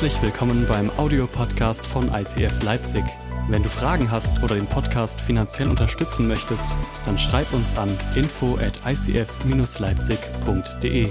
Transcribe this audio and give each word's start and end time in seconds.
Herzlich 0.00 0.22
willkommen 0.22 0.64
beim 0.66 0.88
Audiopodcast 0.96 1.86
von 1.86 2.10
ICF 2.14 2.62
Leipzig. 2.62 3.04
Wenn 3.50 3.62
du 3.62 3.68
Fragen 3.68 4.10
hast 4.10 4.42
oder 4.42 4.54
den 4.54 4.66
Podcast 4.66 5.20
finanziell 5.20 5.68
unterstützen 5.68 6.26
möchtest, 6.26 6.64
dann 7.04 7.18
schreib 7.18 7.52
uns 7.52 7.76
an 7.76 7.94
info 8.16 8.56
at 8.56 8.80
icf-leipzig.de. 8.86 11.10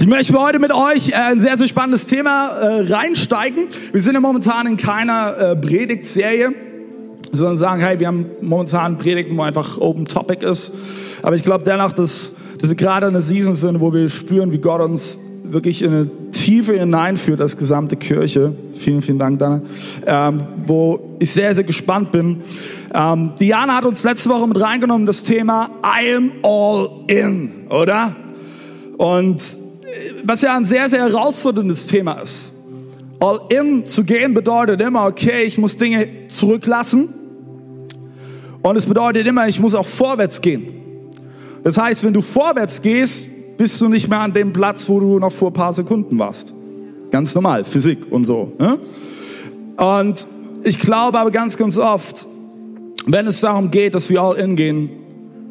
Ich 0.00 0.06
möchte 0.06 0.40
heute 0.40 0.60
mit 0.60 0.72
euch 0.72 1.10
äh, 1.10 1.16
ein 1.16 1.40
sehr, 1.40 1.58
sehr 1.58 1.68
spannendes 1.68 2.06
Thema 2.06 2.46
äh, 2.46 2.90
reinsteigen. 2.90 3.68
Wir 3.92 4.00
sind 4.00 4.14
ja 4.14 4.20
momentan 4.20 4.66
in 4.66 4.78
keiner 4.78 5.36
äh, 5.36 5.56
Predigtserie, 5.56 6.73
sondern 7.36 7.58
sagen, 7.58 7.80
hey, 7.80 7.98
wir 7.98 8.06
haben 8.06 8.26
momentan 8.40 8.98
Predigten, 8.98 9.36
wo 9.36 9.42
einfach 9.42 9.78
Open 9.78 10.04
Topic 10.04 10.44
ist. 10.44 10.72
Aber 11.22 11.36
ich 11.36 11.42
glaube 11.42 11.64
dennoch, 11.64 11.92
dass, 11.92 12.32
dass 12.60 12.70
wir 12.70 12.76
gerade 12.76 13.06
in 13.06 13.14
einer 13.14 13.22
Season 13.22 13.54
sind, 13.54 13.80
wo 13.80 13.92
wir 13.92 14.08
spüren, 14.08 14.52
wie 14.52 14.58
Gott 14.58 14.80
uns 14.80 15.18
wirklich 15.44 15.82
in 15.82 15.92
eine 15.92 16.10
Tiefe 16.30 16.78
hineinführt 16.78 17.40
als 17.40 17.56
gesamte 17.56 17.96
Kirche. 17.96 18.54
Vielen, 18.74 19.02
vielen 19.02 19.18
Dank, 19.18 19.38
Dana. 19.38 19.62
Ähm, 20.06 20.42
wo 20.66 21.16
ich 21.18 21.30
sehr, 21.30 21.54
sehr 21.54 21.64
gespannt 21.64 22.12
bin. 22.12 22.42
Ähm, 22.92 23.32
Diana 23.40 23.76
hat 23.76 23.84
uns 23.84 24.02
letzte 24.04 24.30
Woche 24.30 24.46
mit 24.46 24.60
reingenommen, 24.60 25.06
das 25.06 25.24
Thema 25.24 25.70
I 25.82 26.14
am 26.14 26.32
all 26.42 26.88
in, 27.06 27.66
oder? 27.70 28.16
Und 28.98 29.42
was 30.24 30.42
ja 30.42 30.56
ein 30.56 30.64
sehr, 30.64 30.88
sehr 30.88 31.00
herausforderndes 31.00 31.86
Thema 31.86 32.14
ist. 32.14 32.52
All 33.20 33.40
in 33.48 33.86
zu 33.86 34.04
gehen 34.04 34.34
bedeutet 34.34 34.80
immer, 34.82 35.06
okay, 35.06 35.44
ich 35.44 35.56
muss 35.56 35.76
Dinge 35.76 36.28
zurücklassen. 36.28 37.08
Und 38.64 38.76
es 38.76 38.86
bedeutet 38.86 39.26
immer, 39.26 39.46
ich 39.46 39.60
muss 39.60 39.74
auch 39.74 39.84
vorwärts 39.84 40.40
gehen. 40.40 40.66
Das 41.64 41.76
heißt, 41.76 42.02
wenn 42.02 42.14
du 42.14 42.22
vorwärts 42.22 42.80
gehst, 42.80 43.28
bist 43.58 43.78
du 43.78 43.90
nicht 43.90 44.08
mehr 44.08 44.20
an 44.20 44.32
dem 44.32 44.54
Platz, 44.54 44.88
wo 44.88 44.98
du 45.00 45.18
noch 45.18 45.32
vor 45.32 45.50
ein 45.50 45.52
paar 45.52 45.74
Sekunden 45.74 46.18
warst. 46.18 46.54
Ganz 47.10 47.34
normal, 47.34 47.64
Physik 47.64 48.10
und 48.10 48.24
so. 48.24 48.54
Ne? 48.58 48.78
Und 49.76 50.26
ich 50.62 50.78
glaube 50.78 51.18
aber 51.18 51.30
ganz, 51.30 51.58
ganz 51.58 51.76
oft, 51.76 52.26
wenn 53.04 53.26
es 53.26 53.42
darum 53.42 53.70
geht, 53.70 53.94
dass 53.94 54.08
wir 54.08 54.22
all 54.22 54.36
in 54.38 54.56
gehen, 54.56 54.88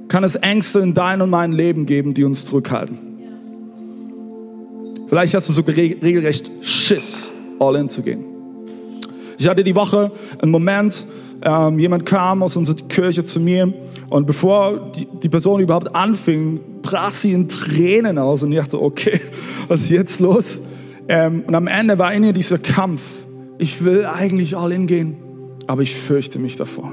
kann 0.08 0.24
es 0.24 0.36
Ängste 0.36 0.80
in 0.80 0.96
dein 0.96 1.22
und 1.22 1.30
mein 1.30 1.52
Leben 1.52 1.86
geben, 1.86 2.16
die 2.16 2.24
uns 2.24 2.48
zurückhalten. 2.48 2.98
Vielleicht 5.06 5.36
hast 5.36 5.50
du 5.50 5.54
sogar 5.54 5.76
regelrecht 5.76 6.50
Schiss, 6.62 7.32
all 7.60 7.76
in 7.76 7.88
zu 7.88 8.02
gehen. 8.02 8.26
Ich 9.38 9.48
hatte 9.48 9.64
die 9.64 9.76
Woche 9.76 10.12
einen 10.42 10.52
Moment, 10.52 11.06
ähm, 11.44 11.80
jemand 11.80 12.06
kam 12.06 12.42
aus 12.42 12.56
unserer 12.56 12.78
Kirche 12.88 13.26
zu 13.26 13.40
mir 13.40 13.74
und 14.10 14.26
bevor 14.26 14.92
die, 14.92 15.08
die 15.22 15.30
Person 15.30 15.60
überhaupt 15.60 15.96
anfing, 15.96 16.60
brach 16.82 17.12
sie 17.12 17.34
in 17.34 17.50
Tränen 17.50 18.18
aus 18.18 18.44
und 18.44 18.52
ich 18.52 18.60
dachte, 18.60 18.82
okay, 18.82 19.20
was 19.68 19.82
ist 19.82 19.90
jetzt 19.90 20.20
los? 20.20 20.62
Ähm, 21.08 21.44
und 21.46 21.56
am 21.56 21.68
Ende 21.68 22.00
war 22.00 22.14
in 22.14 22.24
ihr 22.24 22.34
dieser 22.34 22.58
Kampf. 22.58 23.26
Ich 23.58 23.84
will 23.84 24.06
eigentlich 24.06 24.56
all 24.58 24.72
in 24.72 24.88
gehen, 24.88 25.18
aber 25.68 25.82
ich 25.82 25.96
fürchte 25.96 26.40
mich 26.40 26.56
davor. 26.56 26.92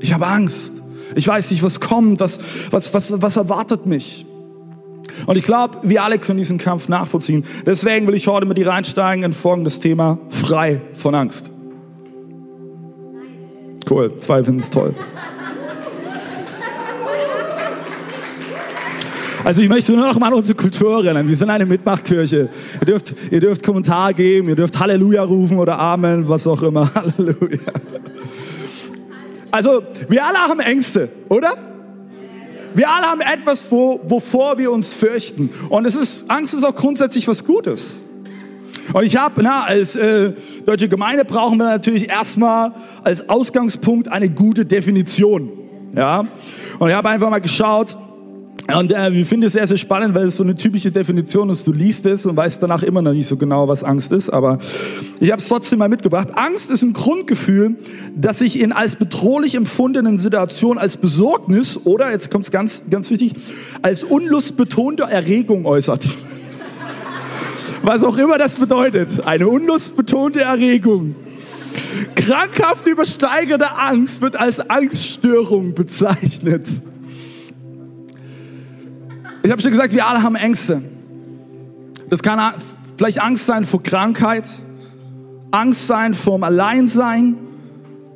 Ich 0.00 0.12
habe 0.12 0.26
Angst. 0.26 0.82
Ich 1.14 1.28
weiß 1.28 1.50
nicht, 1.50 1.62
was 1.62 1.80
kommt, 1.80 2.20
was, 2.20 2.40
was, 2.70 2.94
was, 2.94 3.20
was 3.20 3.36
erwartet 3.36 3.86
mich. 3.86 4.26
Und 5.26 5.36
ich 5.36 5.44
glaube, 5.44 5.78
wir 5.82 6.02
alle 6.02 6.18
können 6.18 6.38
diesen 6.38 6.58
Kampf 6.58 6.88
nachvollziehen. 6.88 7.44
Deswegen 7.66 8.06
will 8.06 8.14
ich 8.14 8.26
heute 8.28 8.46
mit 8.46 8.56
dir 8.56 8.68
reinsteigen 8.68 9.24
in 9.24 9.32
folgendes 9.32 9.80
Thema, 9.80 10.18
frei 10.30 10.80
von 10.94 11.14
Angst. 11.14 11.50
Cool, 13.92 14.10
zwei 14.20 14.42
finden 14.42 14.60
es 14.60 14.70
toll. 14.70 14.94
Also 19.44 19.60
ich 19.60 19.68
möchte 19.68 19.92
nur 19.92 20.06
noch 20.06 20.18
mal 20.18 20.28
an 20.28 20.34
unsere 20.34 20.56
Kultur 20.56 21.04
erinnern. 21.04 21.28
Wir 21.28 21.36
sind 21.36 21.50
eine 21.50 21.66
Mitmachkirche. 21.66 22.48
Ihr 22.80 22.86
dürft, 22.86 23.14
ihr 23.30 23.40
dürft 23.40 23.62
Kommentar 23.62 24.14
geben, 24.14 24.48
ihr 24.48 24.56
dürft 24.56 24.80
Halleluja 24.80 25.24
rufen 25.24 25.58
oder 25.58 25.78
Amen, 25.78 26.26
was 26.26 26.46
auch 26.46 26.62
immer. 26.62 26.90
Halleluja. 26.94 27.58
Also 29.50 29.82
wir 30.08 30.24
alle 30.24 30.38
haben 30.38 30.60
Ängste, 30.60 31.10
oder? 31.28 31.52
Wir 32.72 32.88
alle 32.88 33.04
haben 33.04 33.20
etwas, 33.20 33.70
wo, 33.70 34.00
wovor 34.08 34.56
wir 34.56 34.72
uns 34.72 34.94
fürchten. 34.94 35.50
Und 35.68 35.84
es 35.84 35.96
ist, 35.96 36.30
Angst 36.30 36.54
ist 36.54 36.64
auch 36.64 36.74
grundsätzlich 36.74 37.28
was 37.28 37.44
Gutes. 37.44 38.02
Und 38.92 39.04
ich 39.04 39.16
habe, 39.16 39.42
na, 39.42 39.64
als 39.64 39.96
äh, 39.96 40.32
deutsche 40.66 40.88
Gemeinde 40.88 41.24
brauchen 41.24 41.58
wir 41.58 41.64
natürlich 41.64 42.08
erstmal 42.08 42.72
als 43.04 43.28
Ausgangspunkt 43.28 44.08
eine 44.08 44.28
gute 44.28 44.64
Definition. 44.64 45.50
Ja. 45.94 46.26
Und 46.78 46.88
ich 46.88 46.94
habe 46.94 47.08
einfach 47.08 47.30
mal 47.30 47.40
geschaut, 47.40 47.96
und 48.68 48.92
äh, 48.92 49.12
wir 49.12 49.26
finden 49.26 49.46
es 49.46 49.54
sehr, 49.54 49.66
sehr 49.66 49.76
spannend, 49.76 50.14
weil 50.14 50.28
es 50.28 50.36
so 50.36 50.44
eine 50.44 50.54
typische 50.54 50.92
Definition 50.92 51.50
ist. 51.50 51.66
Du 51.66 51.72
liest 51.72 52.06
es 52.06 52.24
und 52.26 52.36
weißt 52.36 52.62
danach 52.62 52.82
immer 52.84 53.02
noch 53.02 53.12
nicht 53.12 53.26
so 53.26 53.36
genau, 53.36 53.66
was 53.66 53.82
Angst 53.82 54.12
ist. 54.12 54.30
Aber 54.30 54.58
ich 55.18 55.32
habe 55.32 55.42
es 55.42 55.48
trotzdem 55.48 55.80
mal 55.80 55.88
mitgebracht. 55.88 56.28
Angst 56.34 56.70
ist 56.70 56.82
ein 56.82 56.92
Grundgefühl, 56.92 57.76
das 58.16 58.38
sich 58.38 58.60
in 58.60 58.72
als 58.72 58.94
bedrohlich 58.96 59.56
empfundenen 59.56 60.16
Situationen 60.16 60.78
als 60.78 60.96
Besorgnis 60.96 61.80
oder, 61.84 62.12
jetzt 62.12 62.30
kommt 62.30 62.44
es 62.44 62.50
ganz, 62.52 62.84
ganz 62.88 63.10
wichtig, 63.10 63.32
als 63.82 64.04
unlustbetonte 64.04 65.02
Erregung 65.02 65.66
äußert. 65.66 66.06
Was 67.82 68.04
auch 68.04 68.16
immer 68.16 68.38
das 68.38 68.54
bedeutet. 68.54 69.24
Eine 69.26 69.48
unlustbetonte 69.48 70.40
Erregung. 70.40 71.16
Krankhaft 72.14 72.86
übersteigerte 72.86 73.76
Angst 73.76 74.22
wird 74.22 74.36
als 74.36 74.60
Angststörung 74.70 75.74
bezeichnet. 75.74 76.66
Ich 79.42 79.50
habe 79.50 79.60
schon 79.60 79.72
gesagt, 79.72 79.92
wir 79.92 80.06
alle 80.06 80.22
haben 80.22 80.36
Ängste. 80.36 80.82
Das 82.08 82.22
kann 82.22 82.54
vielleicht 82.96 83.20
Angst 83.20 83.46
sein 83.46 83.64
vor 83.64 83.82
Krankheit, 83.82 84.48
Angst 85.50 85.86
sein 85.86 86.14
vor 86.14 86.38
dem 86.38 86.44
Alleinsein, 86.44 87.36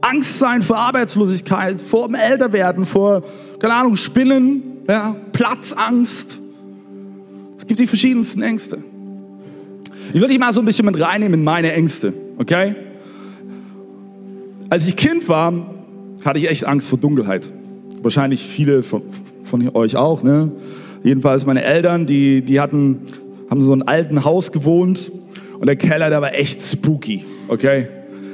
Angst 0.03 0.38
sein 0.38 0.62
vor 0.62 0.77
Arbeitslosigkeit, 0.77 1.81
vor 1.81 2.06
dem 2.06 2.15
Älterwerden, 2.15 2.84
vor, 2.84 3.25
keine 3.59 3.75
Ahnung, 3.75 3.97
Spinnen, 3.97 4.62
ja, 4.88 5.16
Platzangst. 5.33 6.41
Es 7.59 7.66
gibt 7.66 7.81
die 7.81 7.87
verschiedensten 7.88 8.43
Ängste. 8.43 8.78
Ich 10.09 10.15
würde 10.15 10.28
dich 10.28 10.39
mal 10.39 10.53
so 10.53 10.61
ein 10.61 10.67
bisschen 10.67 10.87
mit 10.87 11.00
reinnehmen 11.00 11.41
in 11.41 11.44
meine 11.44 11.72
Ängste, 11.72 12.12
okay? 12.39 12.75
Als 14.71 14.87
ich 14.87 14.97
Kind 14.97 15.28
war, 15.28 15.53
hatte 16.25 16.39
ich 16.39 16.49
echt 16.49 16.65
Angst 16.65 16.89
vor 16.89 16.99
Dunkelheit. 16.99 17.49
Wahrscheinlich 18.03 18.43
viele 18.43 18.83
von, 18.83 19.03
von 19.43 19.69
euch 19.75 19.97
auch, 19.97 20.22
ne? 20.22 20.53
Jedenfalls 21.03 21.47
meine 21.47 21.62
Eltern, 21.62 22.06
die, 22.06 22.43
die 22.43 22.61
hatten, 22.61 23.03
haben 23.50 23.61
so 23.61 23.72
ein 23.72 23.83
alten 23.83 24.25
Haus 24.25 24.53
gewohnt 24.53 25.12
und 25.59 25.66
der 25.66 25.77
Keller, 25.77 26.11
der 26.11 26.21
war 26.21 26.34
echt 26.34 26.61
spooky, 26.61 27.25
okay? 27.49 27.89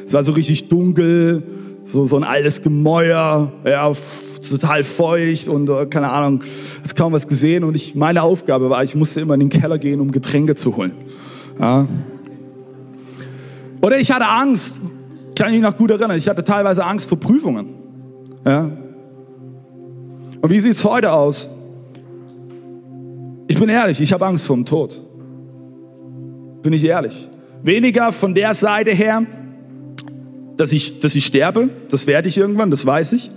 Es 0.07 0.13
war 0.13 0.25
so 0.25 0.33
richtig 0.33 0.69
dunkel, 0.69 1.43
so, 1.85 2.05
so 2.05 2.17
ein 2.17 2.25
altes 2.25 2.63
Gemäuer, 2.63 3.53
ja, 3.65 3.93
total 4.49 4.83
feucht 4.83 5.49
und 5.49 5.69
äh, 5.69 5.87
keine 5.87 6.11
Ahnung, 6.11 6.43
hast 6.83 6.97
kaum 6.97 7.13
was 7.13 7.27
gesehen 7.27 7.65
und 7.65 7.77
ich, 7.77 7.95
meine 7.95 8.23
Aufgabe 8.23 8.71
war, 8.71 8.83
ich 8.85 8.95
musste 8.95 9.21
immer 9.21 9.35
in 9.35 9.41
den 9.41 9.49
Keller 9.49 9.79
gehen, 9.79 10.01
um 10.01 10.11
Getränke 10.13 10.55
zu 10.55 10.77
holen. 10.77 10.93
Ja. 11.59 11.87
Oder 13.81 13.99
ich 13.99 14.11
hatte 14.11 14.27
Angst, 14.27 14.81
kann 15.37 15.49
ich 15.49 15.55
mich 15.55 15.63
noch 15.63 15.77
gut 15.77 15.91
erinnern, 15.91 16.17
ich 16.17 16.29
hatte 16.29 16.45
teilweise 16.45 16.85
Angst 16.85 17.09
vor 17.09 17.19
Prüfungen. 17.19 17.67
Ja. 18.45 18.71
Und 20.41 20.51
wie 20.51 20.61
sieht's 20.61 20.85
heute 20.85 21.13
aus? 21.13 21.49
Ich 23.49 23.59
bin 23.59 23.69
ehrlich, 23.69 24.01
ich 24.01 24.13
habe 24.13 24.27
Angst 24.27 24.47
vor 24.47 24.57
dem 24.57 24.65
Tod. 24.65 25.01
Bin 26.63 26.73
ich 26.73 26.85
ehrlich. 26.85 27.29
Weniger 27.63 28.13
von 28.13 28.35
der 28.35 28.55
Seite 28.55 28.93
her, 28.93 29.25
dass 30.57 30.73
ich, 30.73 31.01
dass 31.01 31.15
ich 31.15 31.27
sterbe, 31.27 31.69
das 31.91 32.07
werde 32.07 32.29
ich 32.29 32.37
irgendwann, 32.37 32.71
das 32.71 32.87
weiß 32.87 33.13
ich. 33.13 33.31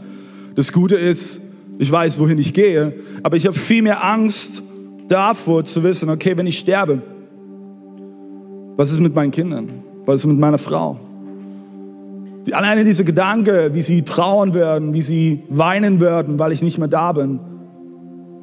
Das 0.56 0.72
Gute 0.72 0.96
ist, 0.96 1.42
ich 1.78 1.92
weiß, 1.92 2.20
wohin 2.20 2.38
ich 2.38 2.54
gehe, 2.54 2.94
aber 3.24 3.36
ich 3.36 3.46
habe 3.46 3.58
viel 3.58 3.82
mehr 3.82 4.04
Angst 4.04 4.64
davor 5.08 5.66
zu 5.66 5.84
wissen, 5.84 6.10
okay, 6.10 6.38
wenn 6.38 6.48
ich 6.48 6.60
sterbe, 6.60 7.02
was 8.78 8.92
ist 8.92 9.00
mit 9.00 9.16
meinen 9.16 9.32
Kindern? 9.32 9.70
Was 10.06 10.22
ist 10.22 10.26
mit 10.26 10.38
meiner 10.38 10.58
Frau? 10.58 11.00
Die, 12.46 12.54
alleine 12.54 12.84
diese 12.84 13.04
Gedanke, 13.04 13.74
wie 13.74 13.82
sie 13.82 14.04
trauern 14.04 14.54
werden, 14.54 14.94
wie 14.94 15.02
sie 15.02 15.44
weinen 15.50 16.00
werden, 16.00 16.38
weil 16.38 16.52
ich 16.52 16.62
nicht 16.62 16.78
mehr 16.78 16.88
da 16.88 17.12
bin, 17.12 17.40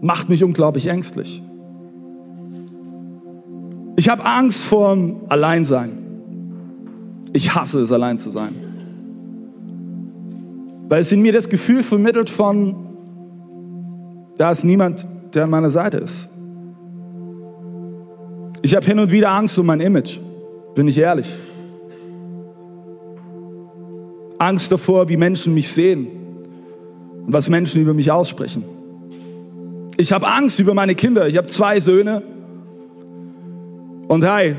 macht 0.00 0.28
mich 0.28 0.42
unglaublich 0.42 0.88
ängstlich. 0.88 1.42
Ich 3.96 4.08
habe 4.08 4.24
Angst 4.24 4.64
vor 4.64 4.94
dem 4.94 5.16
Alleinsein. 5.28 5.98
Ich 7.32 7.54
hasse 7.54 7.80
es, 7.80 7.92
allein 7.92 8.18
zu 8.18 8.30
sein. 8.30 8.54
Weil 10.88 11.00
es 11.00 11.12
in 11.12 11.22
mir 11.22 11.32
das 11.32 11.48
Gefühl 11.48 11.82
vermittelt 11.82 12.28
von, 12.28 12.74
da 14.36 14.50
ist 14.50 14.64
niemand, 14.64 15.06
der 15.34 15.44
an 15.44 15.50
meiner 15.50 15.70
Seite 15.70 15.98
ist. 15.98 16.28
Ich 18.62 18.76
habe 18.76 18.86
hin 18.86 18.98
und 19.00 19.10
wieder 19.10 19.30
Angst 19.30 19.58
um 19.58 19.66
mein 19.66 19.80
Image, 19.80 20.20
bin 20.76 20.86
ich 20.86 20.96
ehrlich. 20.96 21.26
Angst 24.38 24.70
davor, 24.70 25.08
wie 25.08 25.16
Menschen 25.16 25.52
mich 25.52 25.68
sehen 25.68 26.06
und 27.26 27.32
was 27.32 27.48
Menschen 27.48 27.82
über 27.82 27.92
mich 27.92 28.10
aussprechen. 28.10 28.64
Ich 29.96 30.12
habe 30.12 30.28
Angst 30.28 30.60
über 30.60 30.74
meine 30.74 30.94
Kinder. 30.94 31.26
Ich 31.28 31.36
habe 31.36 31.48
zwei 31.48 31.80
Söhne. 31.80 32.22
Und 34.08 34.24
hey, 34.24 34.56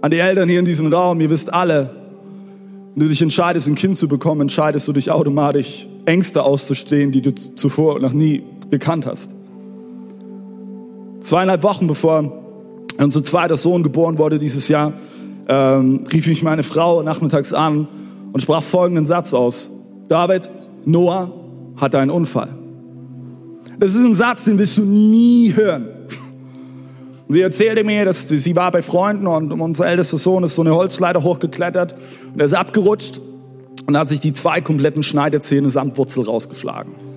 an 0.00 0.10
die 0.10 0.18
Eltern 0.18 0.48
hier 0.48 0.58
in 0.58 0.64
diesem 0.64 0.92
Raum, 0.92 1.20
ihr 1.20 1.30
wisst 1.30 1.52
alle, 1.52 1.90
wenn 2.94 3.04
du 3.04 3.08
dich 3.08 3.22
entscheidest, 3.22 3.68
ein 3.68 3.74
Kind 3.76 3.96
zu 3.96 4.08
bekommen, 4.08 4.42
entscheidest 4.42 4.86
du 4.88 4.92
dich 4.92 5.10
automatisch, 5.10 5.88
Ängste 6.04 6.42
auszustehen, 6.42 7.12
die 7.12 7.22
du 7.22 7.34
zuvor 7.34 8.00
noch 8.00 8.12
nie 8.12 8.42
gekannt 8.70 9.06
hast. 9.06 9.34
Zweieinhalb 11.20 11.62
Wochen 11.62 11.86
bevor 11.86 12.47
unser 13.04 13.22
zweiter 13.22 13.56
Sohn 13.56 13.82
geboren 13.82 14.18
wurde 14.18 14.38
dieses 14.38 14.68
Jahr, 14.68 14.92
ähm, 15.48 16.04
rief 16.12 16.26
mich 16.26 16.42
meine 16.42 16.62
Frau 16.62 17.02
nachmittags 17.02 17.52
an 17.52 17.88
und 18.32 18.40
sprach 18.40 18.62
folgenden 18.62 19.06
Satz 19.06 19.32
aus. 19.32 19.70
David, 20.08 20.50
Noah 20.84 21.30
hatte 21.76 21.98
einen 21.98 22.10
Unfall. 22.10 22.56
Das 23.78 23.94
ist 23.94 24.04
ein 24.04 24.14
Satz, 24.14 24.44
den 24.44 24.58
wirst 24.58 24.78
du 24.78 24.84
nie 24.84 25.54
hören. 25.54 25.86
Sie 27.28 27.40
erzählte 27.40 27.84
mir, 27.84 28.04
dass 28.04 28.28
sie 28.28 28.56
war 28.56 28.70
bei 28.72 28.82
Freunden 28.82 29.26
und 29.26 29.52
unser 29.52 29.86
ältester 29.86 30.16
Sohn 30.16 30.44
ist 30.44 30.54
so 30.54 30.62
eine 30.62 30.74
Holzleiter 30.74 31.22
hochgeklettert 31.22 31.94
und 32.32 32.40
er 32.40 32.46
ist 32.46 32.54
abgerutscht 32.54 33.20
und 33.86 33.96
hat 33.96 34.08
sich 34.08 34.20
die 34.20 34.32
zwei 34.32 34.60
kompletten 34.62 35.02
Schneidezähne 35.02 35.70
samt 35.70 35.98
Wurzel 35.98 36.24
rausgeschlagen. 36.24 37.07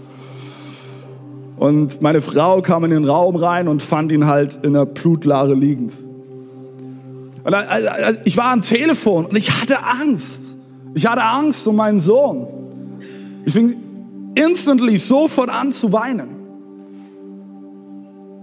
Und 1.61 2.01
meine 2.01 2.21
Frau 2.21 2.63
kam 2.63 2.85
in 2.85 2.89
den 2.89 3.05
Raum 3.05 3.35
rein 3.35 3.67
und 3.67 3.83
fand 3.83 4.11
ihn 4.11 4.25
halt 4.25 4.57
in 4.63 4.73
der 4.73 4.87
Blutlare 4.87 5.53
liegend. 5.53 5.93
Und 7.43 7.55
ich 8.25 8.35
war 8.35 8.45
am 8.45 8.63
Telefon 8.63 9.27
und 9.27 9.37
ich 9.37 9.51
hatte 9.61 9.83
Angst. 9.83 10.57
Ich 10.95 11.05
hatte 11.05 11.21
Angst 11.21 11.67
um 11.67 11.75
meinen 11.75 11.99
Sohn. 11.99 12.47
Ich 13.45 13.53
fing 13.53 13.75
instantly 14.33 14.97
sofort 14.97 15.51
an 15.51 15.71
zu 15.71 15.93
weinen. 15.93 16.29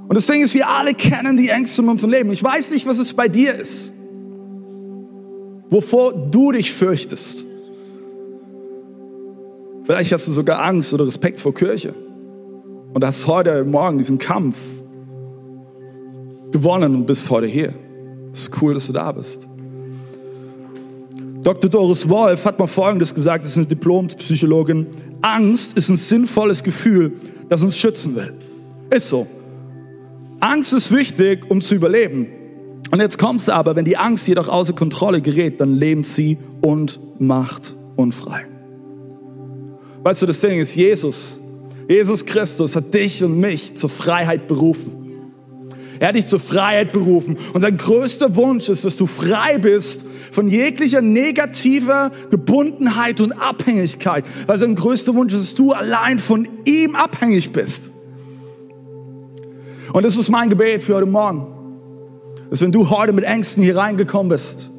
Und 0.06 0.15
das 0.15 0.29
Ding 0.29 0.41
ist, 0.41 0.55
wir 0.55 0.69
alle 0.69 0.94
kennen 0.94 1.37
die 1.37 1.49
Ängste 1.49 1.82
in 1.82 1.88
unserem 1.88 2.12
Leben. 2.12 2.31
Ich 2.31 2.44
weiß 2.44 2.70
nicht, 2.70 2.87
was 2.87 3.00
es 3.00 3.15
bei 3.15 3.26
dir 3.26 3.53
ist, 3.53 3.93
wovor 5.70 6.12
du 6.12 6.53
dich 6.53 6.73
fürchtest. 6.73 7.44
Vielleicht 9.82 10.12
hast 10.12 10.29
du 10.29 10.32
sogar 10.32 10.62
Angst 10.62 10.94
oder 10.94 11.05
Respekt 11.05 11.41
vor 11.41 11.53
Kirche 11.53 11.97
und 12.93 13.05
hast 13.05 13.26
heute 13.26 13.64
Morgen 13.64 13.99
diesen 13.99 14.19
Kampf 14.19 14.56
gewonnen 16.52 16.94
und 16.94 17.06
bist 17.06 17.31
heute 17.31 17.46
hier. 17.46 17.75
Es 18.32 18.43
ist 18.43 18.62
cool, 18.62 18.75
dass 18.75 18.87
du 18.87 18.93
da 18.93 19.12
bist. 19.12 19.49
Dr. 21.43 21.70
Doris 21.70 22.08
Wolf 22.08 22.44
hat 22.44 22.58
mal 22.58 22.67
Folgendes 22.67 23.14
gesagt, 23.14 23.44
das 23.44 23.52
ist 23.52 23.56
eine 23.56 23.67
Diplompsychologin. 23.67 24.87
Angst 25.23 25.76
ist 25.76 25.88
ein 25.88 25.96
sinnvolles 25.96 26.62
Gefühl, 26.62 27.12
das 27.49 27.62
uns 27.62 27.79
schützen 27.79 28.17
will. 28.17 28.35
Ist 28.91 29.08
so. 29.08 29.26
Angst 30.41 30.73
ist 30.73 30.93
wichtig, 30.93 31.50
um 31.50 31.61
zu 31.61 31.75
überleben. 31.75 32.26
Und 32.91 33.00
jetzt 33.00 33.19
kommst 33.19 33.49
du 33.49 33.52
aber, 33.52 33.76
wenn 33.76 33.84
die 33.84 33.96
Angst 33.96 34.29
jedoch 34.29 34.49
außer 34.49 34.73
Kontrolle 34.73 35.20
gerät, 35.20 35.61
dann 35.61 35.75
lebt 35.75 36.05
sie 36.05 36.38
und 36.62 37.00
macht 37.19 37.75
unfrei. 37.96 38.46
Weißt 40.05 40.23
du, 40.23 40.26
das 40.26 40.41
Ding 40.41 40.58
ist, 40.58 40.75
Jesus, 40.75 41.41
Jesus 41.88 42.26
Christus 42.26 42.76
hat 42.76 42.93
dich 42.93 43.25
und 43.25 43.40
mich 43.40 43.75
zur 43.75 43.88
Freiheit 43.88 44.46
berufen. 44.46 44.99
Er 46.00 46.08
hat 46.08 46.17
dich 46.17 46.26
zur 46.26 46.38
Freiheit 46.38 46.93
berufen. 46.93 47.38
Und 47.55 47.62
sein 47.62 47.76
größter 47.76 48.37
Wunsch 48.37 48.69
ist, 48.69 48.85
dass 48.85 48.96
du 48.96 49.06
frei 49.06 49.58
bist 49.58 50.05
von 50.31 50.49
jeglicher 50.49 51.00
negativer 51.00 52.12
Gebundenheit 52.31 53.20
und 53.20 53.32
Abhängigkeit. 53.32 54.25
Weil 54.46 54.58
sein 54.58 54.75
größter 54.75 55.14
Wunsch 55.14 55.35
ist, 55.35 55.43
dass 55.43 55.55
du 55.55 55.73
allein 55.73 56.19
von 56.19 56.46
ihm 56.64 56.94
abhängig 56.94 57.52
bist. 57.52 57.91
Und 59.93 60.05
das 60.05 60.17
ist 60.17 60.29
mein 60.29 60.50
Gebet 60.50 60.82
für 60.82 60.94
heute 60.96 61.06
Morgen. 61.06 61.46
Dass 62.50 62.61
wenn 62.61 62.70
du 62.70 62.91
heute 62.91 63.12
mit 63.12 63.25
Ängsten 63.25 63.62
hier 63.62 63.76
reingekommen 63.76 64.29
bist, 64.29 64.70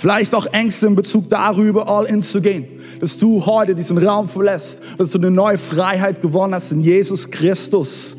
vielleicht 0.00 0.34
auch 0.34 0.46
Ängste 0.46 0.86
in 0.86 0.96
Bezug 0.96 1.28
darüber, 1.28 1.86
all 1.86 2.06
in 2.06 2.22
zu 2.22 2.40
gehen, 2.40 2.64
dass 3.00 3.18
du 3.18 3.44
heute 3.44 3.74
diesen 3.74 3.98
Raum 3.98 4.28
verlässt, 4.28 4.80
dass 4.96 5.10
du 5.10 5.18
eine 5.18 5.30
neue 5.30 5.58
Freiheit 5.58 6.22
gewonnen 6.22 6.54
hast 6.54 6.72
in 6.72 6.80
Jesus 6.80 7.30
Christus. 7.30 8.16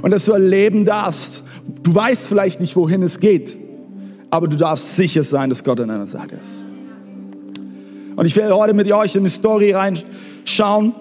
Und 0.00 0.12
dass 0.12 0.24
du 0.24 0.32
erleben 0.32 0.86
darfst, 0.86 1.44
du 1.82 1.94
weißt 1.94 2.26
vielleicht 2.26 2.58
nicht, 2.60 2.74
wohin 2.74 3.02
es 3.02 3.20
geht, 3.20 3.54
aber 4.30 4.48
du 4.48 4.56
darfst 4.56 4.96
sicher 4.96 5.24
sein, 5.24 5.50
dass 5.50 5.62
Gott 5.62 5.78
an 5.78 5.88
deiner 5.88 6.06
Seite 6.06 6.36
ist. 6.36 6.64
Und 8.16 8.24
ich 8.24 8.34
werde 8.36 8.56
heute 8.56 8.72
mit 8.72 8.90
euch 8.90 9.14
in 9.14 9.20
eine 9.20 9.30
Story 9.30 9.72
reinschauen, 9.72 10.94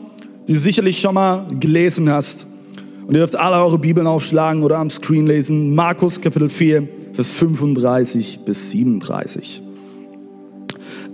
die 0.49 0.53
du 0.53 0.59
sicherlich 0.59 0.99
schon 0.99 1.15
mal 1.15 1.47
gelesen 1.61 2.11
hast. 2.11 2.45
Und 3.07 3.13
ihr 3.13 3.19
dürft 3.19 3.37
alle 3.37 3.55
eure 3.55 3.79
Bibeln 3.79 4.07
aufschlagen 4.07 4.63
oder 4.63 4.79
am 4.79 4.89
Screen 4.89 5.27
lesen. 5.27 5.73
Markus 5.75 6.19
Kapitel 6.19 6.49
4, 6.49 6.87
Vers 7.13 7.33
35 7.33 8.41
bis 8.43 8.71
37. 8.71 9.62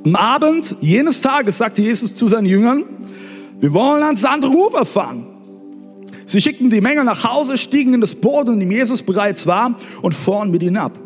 Am 0.09 0.15
Abend 0.15 0.75
jenes 0.81 1.21
Tages 1.21 1.59
sagte 1.59 1.83
Jesus 1.83 2.15
zu 2.15 2.25
seinen 2.25 2.47
Jüngern, 2.47 2.83
wir 3.59 3.71
wollen 3.73 4.01
ans 4.01 4.25
andere 4.25 4.51
Ufer 4.53 4.83
fahren. 4.83 5.27
Sie 6.25 6.41
schickten 6.41 6.71
die 6.71 6.81
Menge 6.81 7.03
nach 7.03 7.23
Hause, 7.23 7.59
stiegen 7.59 7.93
in 7.93 8.01
das 8.01 8.15
Boot, 8.15 8.49
in 8.49 8.59
dem 8.59 8.71
Jesus 8.71 9.03
bereits 9.03 9.45
war, 9.45 9.75
und 10.01 10.15
fuhren 10.15 10.49
mit 10.49 10.63
ihnen 10.63 10.77
ab. 10.77 10.97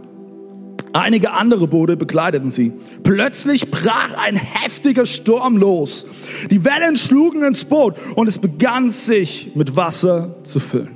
Einige 0.94 1.34
andere 1.34 1.68
Boote 1.68 1.98
begleiteten 1.98 2.50
sie. 2.50 2.72
Plötzlich 3.04 3.70
brach 3.70 4.14
ein 4.26 4.38
heftiger 4.38 5.06
Sturm 5.06 5.58
los. 5.58 6.08
Die 6.50 6.64
Wellen 6.64 6.96
schlugen 6.96 7.44
ins 7.44 7.66
Boot 7.66 7.96
und 8.16 8.30
es 8.30 8.40
begann 8.40 8.90
sich 8.90 9.52
mit 9.54 9.76
Wasser 9.76 10.38
zu 10.46 10.62
füllen. 10.62 10.96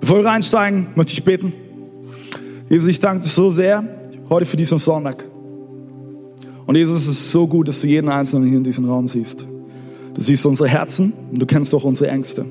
Bevor 0.00 0.18
wir 0.18 0.26
reinsteigen, 0.26 0.86
möchte 0.94 1.14
ich 1.14 1.24
beten. 1.24 1.52
Jesus, 2.68 2.86
ich 2.86 3.00
danke 3.00 3.24
dir 3.24 3.30
so 3.30 3.50
sehr 3.50 4.03
heute 4.34 4.46
für 4.46 4.56
diesen 4.56 4.78
Sonntag. 4.78 5.24
Und 6.66 6.74
Jesus, 6.74 7.02
es 7.02 7.08
ist 7.08 7.30
so 7.30 7.46
gut, 7.46 7.68
dass 7.68 7.80
du 7.80 7.86
jeden 7.86 8.08
Einzelnen 8.08 8.48
hier 8.48 8.58
in 8.58 8.64
diesem 8.64 8.84
Raum 8.84 9.06
siehst. 9.06 9.46
Du 10.14 10.20
siehst 10.20 10.44
unsere 10.44 10.68
Herzen 10.68 11.12
und 11.30 11.40
du 11.40 11.46
kennst 11.46 11.72
auch 11.74 11.84
unsere 11.84 12.10
Ängste. 12.10 12.44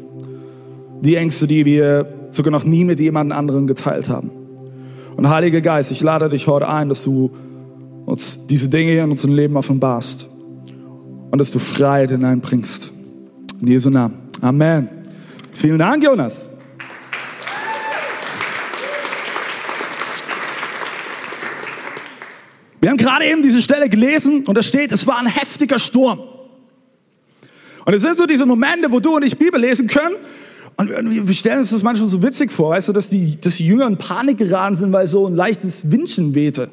Die 1.01 1.15
Ängste, 1.15 1.45
die 1.45 1.65
wir 1.65 2.07
sogar 2.29 2.51
noch 2.51 2.63
nie 2.63 2.85
mit 2.85 2.99
jemand 2.99 3.33
anderem 3.33 3.67
geteilt 3.67 4.07
haben. 4.07 4.31
Und 5.17 5.29
Heiliger 5.29 5.59
Geist, 5.59 5.91
ich 5.91 6.01
lade 6.01 6.29
dich 6.29 6.47
heute 6.47 6.69
ein, 6.69 6.87
dass 6.87 7.03
du 7.03 7.31
uns 8.05 8.39
diese 8.49 8.69
Dinge 8.69 8.97
in 8.97 9.11
unserem 9.11 9.35
Leben 9.35 9.57
offenbarst 9.57 10.29
und 11.31 11.37
dass 11.37 11.51
du 11.51 11.59
Freiheit 11.59 12.11
hineinbringst. 12.11 12.93
In 13.61 13.67
Jesu 13.67 13.89
Namen. 13.89 14.15
Amen. 14.39 14.87
Vielen 15.51 15.79
Dank, 15.79 16.03
Jonas. 16.03 16.47
Wir 22.83 22.89
haben 22.89 22.97
gerade 22.97 23.23
eben 23.23 23.41
diese 23.41 23.61
Stelle 23.61 23.87
gelesen 23.87 24.43
und 24.45 24.57
da 24.57 24.61
steht, 24.61 24.91
es 24.91 25.07
war 25.07 25.17
ein 25.17 25.25
heftiger 25.25 25.79
Sturm. 25.79 26.19
Und 27.85 27.93
es 27.93 28.01
sind 28.01 28.17
so 28.17 28.25
diese 28.25 28.45
Momente, 28.45 28.91
wo 28.91 28.99
du 28.99 29.15
und 29.15 29.23
ich 29.23 29.37
Bibel 29.37 29.57
lesen 29.57 29.87
können 29.87 30.17
und 30.75 30.89
wir 30.89 31.33
stellen 31.33 31.59
uns 31.59 31.69
das 31.69 31.81
manchmal 31.81 32.09
so 32.09 32.21
witzig 32.21 32.51
vor, 32.51 32.71
weißt 32.71 32.89
du, 32.89 32.91
dass 32.91 33.07
die, 33.07 33.39
dass 33.39 33.55
die 33.55 33.67
Jünger 33.67 33.87
in 33.87 33.97
Panik 33.97 34.37
geraten 34.37 34.75
sind, 34.75 34.91
weil 34.91 35.07
so 35.07 35.25
ein 35.27 35.33
leichtes 35.33 35.91
Windchen 35.91 36.35
wehte. 36.35 36.71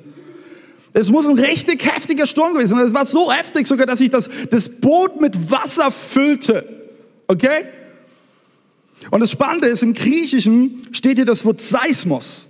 Es 0.93 1.11
muss 1.11 1.29
ein 1.29 1.39
richtig 1.39 1.87
heftiger 1.87 2.27
Sturm 2.27 2.55
gewesen 2.55 2.77
sein. 2.77 2.85
Es 2.85 2.93
war 2.93 3.07
so 3.07 3.31
heftig 3.31 3.69
sogar, 3.69 3.87
dass 3.87 4.01
sich 4.01 4.11
das, 4.11 4.29
das 4.51 4.69
Boot 4.69 5.21
mit 5.21 5.53
Wasser 5.53 5.93
füllte. 5.93 6.65
Okay? 7.29 7.69
Und 9.13 9.21
das 9.21 9.31
Spannende 9.31 9.69
ist, 9.69 9.85
im 9.85 9.95
Griechischen 9.95 10.83
steht 10.91 11.19
hier 11.19 11.25
das 11.25 11.45
Wort 11.45 11.61
Seismos. 11.61 12.49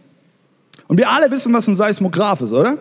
Und 0.88 0.96
wir 0.96 1.10
alle 1.10 1.30
wissen, 1.30 1.52
was 1.52 1.68
ein 1.68 1.74
Seismograph 1.74 2.40
ist, 2.40 2.52
oder? 2.52 2.78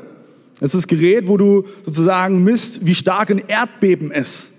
Es 0.59 0.73
ist 0.73 0.83
das 0.83 0.87
Gerät, 0.87 1.27
wo 1.27 1.37
du 1.37 1.65
sozusagen 1.85 2.43
misst, 2.43 2.85
wie 2.85 2.95
stark 2.95 3.31
ein 3.31 3.39
Erdbeben 3.47 4.11
ist. 4.11 4.53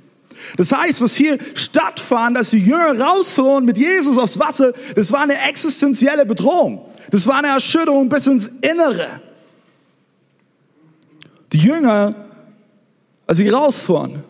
Das 0.56 0.72
heißt, 0.72 1.00
was 1.00 1.16
hier 1.16 1.38
stattfand, 1.54 2.36
dass 2.36 2.50
die 2.50 2.58
Jünger 2.58 2.98
rausfuhren 2.98 3.64
mit 3.64 3.76
Jesus 3.76 4.16
aufs 4.16 4.38
Wasser, 4.38 4.72
das 4.94 5.12
war 5.12 5.22
eine 5.22 5.38
existenzielle 5.48 6.24
Bedrohung. 6.24 6.86
Das 7.10 7.26
war 7.26 7.36
eine 7.36 7.48
Erschütterung 7.48 8.08
bis 8.08 8.26
ins 8.26 8.46
Innere. 8.62 9.20
Die 11.52 11.58
Jünger, 11.58 12.14
als 13.26 13.38
sie 13.38 13.48
rausfuhren, 13.48 14.24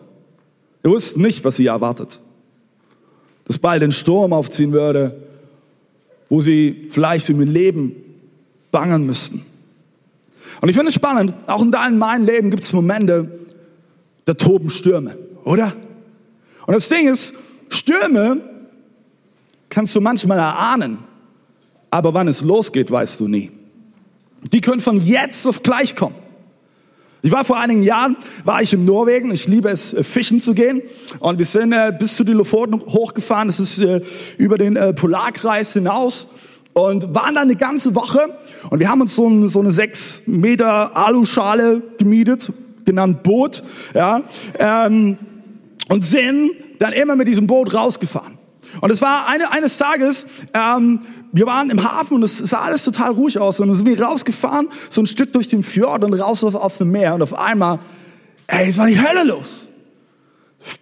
wussten 0.83 1.21
nicht, 1.21 1.45
was 1.45 1.55
sie 1.55 1.67
erwartet. 1.67 2.19
Dass 3.45 3.59
bald 3.59 3.83
ein 3.83 3.91
Sturm 3.91 4.33
aufziehen 4.33 4.71
würde, 4.71 5.21
wo 6.29 6.41
sie 6.41 6.87
vielleicht 6.89 7.29
um 7.29 7.39
ihr 7.39 7.45
Leben 7.45 7.95
bangen 8.71 9.05
müssten. 9.05 9.45
Und 10.61 10.69
ich 10.69 10.75
finde 10.75 10.89
es 10.89 10.95
spannend, 10.95 11.33
auch 11.47 11.61
in 11.61 11.71
deinem, 11.71 11.97
meinem 11.97 12.25
Leben 12.25 12.51
gibt 12.51 12.63
es 12.63 12.71
Momente, 12.71 13.39
da 14.25 14.33
toben 14.33 14.69
Stürme, 14.69 15.17
oder? 15.43 15.73
Und 16.67 16.75
das 16.75 16.87
Ding 16.87 17.07
ist, 17.07 17.35
Stürme 17.69 18.41
kannst 19.69 19.95
du 19.95 20.01
manchmal 20.01 20.37
erahnen, 20.37 20.99
aber 21.89 22.13
wann 22.13 22.27
es 22.27 22.41
losgeht, 22.41 22.91
weißt 22.91 23.19
du 23.19 23.27
nie. 23.27 23.51
Die 24.53 24.61
können 24.61 24.81
von 24.81 25.01
jetzt 25.01 25.45
auf 25.47 25.63
gleich 25.63 25.95
kommen. 25.95 26.15
Ich 27.23 27.31
war 27.31 27.45
vor 27.45 27.59
einigen 27.59 27.81
Jahren, 27.81 28.17
war 28.45 28.61
ich 28.63 28.73
in 28.73 28.85
Norwegen. 28.85 29.31
Ich 29.31 29.47
liebe 29.47 29.69
es, 29.69 29.93
äh, 29.93 30.03
fischen 30.03 30.39
zu 30.39 30.55
gehen. 30.55 30.81
Und 31.19 31.37
wir 31.37 31.45
sind 31.45 31.71
äh, 31.71 31.93
bis 31.97 32.15
zu 32.15 32.23
den 32.23 32.37
Lofoten 32.37 32.81
hochgefahren. 32.81 33.47
Das 33.47 33.59
ist 33.59 33.77
äh, 33.77 34.01
über 34.37 34.57
den 34.57 34.75
äh, 34.75 34.93
Polarkreis 34.93 35.73
hinaus. 35.73 36.27
Und 36.73 37.13
waren 37.13 37.35
da 37.35 37.41
eine 37.41 37.55
ganze 37.55 37.95
Woche. 37.95 38.37
Und 38.69 38.79
wir 38.79 38.89
haben 38.89 39.01
uns 39.01 39.15
so, 39.15 39.27
ein, 39.27 39.49
so 39.49 39.59
eine 39.59 39.71
sechs 39.71 40.23
Meter 40.25 40.95
Aluschale 40.95 41.81
gemietet, 41.97 42.51
genannt 42.85 43.23
Boot. 43.23 43.63
Ja, 43.93 44.21
ähm, 44.57 45.17
und 45.89 46.05
sind 46.05 46.51
dann 46.79 46.93
immer 46.93 47.15
mit 47.15 47.27
diesem 47.27 47.47
Boot 47.47 47.73
rausgefahren. 47.73 48.37
Und 48.79 48.89
es 48.91 49.01
war 49.01 49.27
eine, 49.27 49.51
eines 49.51 49.77
Tages, 49.77 50.25
ähm, 50.53 51.01
wir 51.33 51.45
waren 51.45 51.69
im 51.69 51.83
Hafen 51.83 52.15
und 52.15 52.23
es 52.23 52.37
sah 52.37 52.61
alles 52.61 52.85
total 52.85 53.11
ruhig 53.11 53.37
aus. 53.37 53.59
Und 53.59 53.67
dann 53.67 53.75
sind 53.75 53.85
wir 53.85 54.01
rausgefahren, 54.01 54.69
so 54.89 55.01
ein 55.01 55.07
Stück 55.07 55.33
durch 55.33 55.49
den 55.49 55.63
Fjord 55.63 56.05
und 56.05 56.13
raus 56.13 56.43
auf, 56.43 56.55
auf 56.55 56.77
dem 56.77 56.91
Meer. 56.91 57.15
Und 57.15 57.21
auf 57.21 57.37
einmal, 57.37 57.79
ey, 58.47 58.69
es 58.69 58.77
war 58.77 58.87
die 58.87 59.01
Hölle 59.01 59.25
los. 59.25 59.67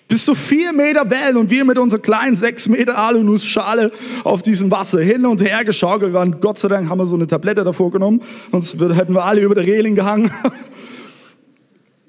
Bis 0.07 0.25
zu 0.25 0.35
vier 0.35 0.73
Meter 0.73 1.09
Wellen 1.09 1.37
und 1.37 1.49
wir 1.49 1.63
mit 1.63 1.77
unserer 1.77 2.01
kleinen 2.01 2.35
sechs 2.35 2.67
Meter 2.67 2.97
Alunussschale 2.97 3.91
auf 4.23 4.41
diesem 4.41 4.71
Wasser 4.71 4.99
hin 4.99 5.25
und 5.25 5.41
her 5.41 5.63
geschaukelt. 5.63 6.13
Waren, 6.13 6.41
Gott 6.41 6.57
sei 6.57 6.67
Dank 6.67 6.89
haben 6.89 6.97
wir 6.97 7.05
so 7.05 7.15
eine 7.15 7.27
Tablette 7.27 7.63
davor 7.63 7.91
genommen, 7.91 8.21
sonst 8.51 8.79
hätten 8.79 9.13
wir 9.13 9.23
alle 9.23 9.41
über 9.41 9.55
der 9.55 9.65
Reling 9.65 9.95
gehangen. 9.95 10.31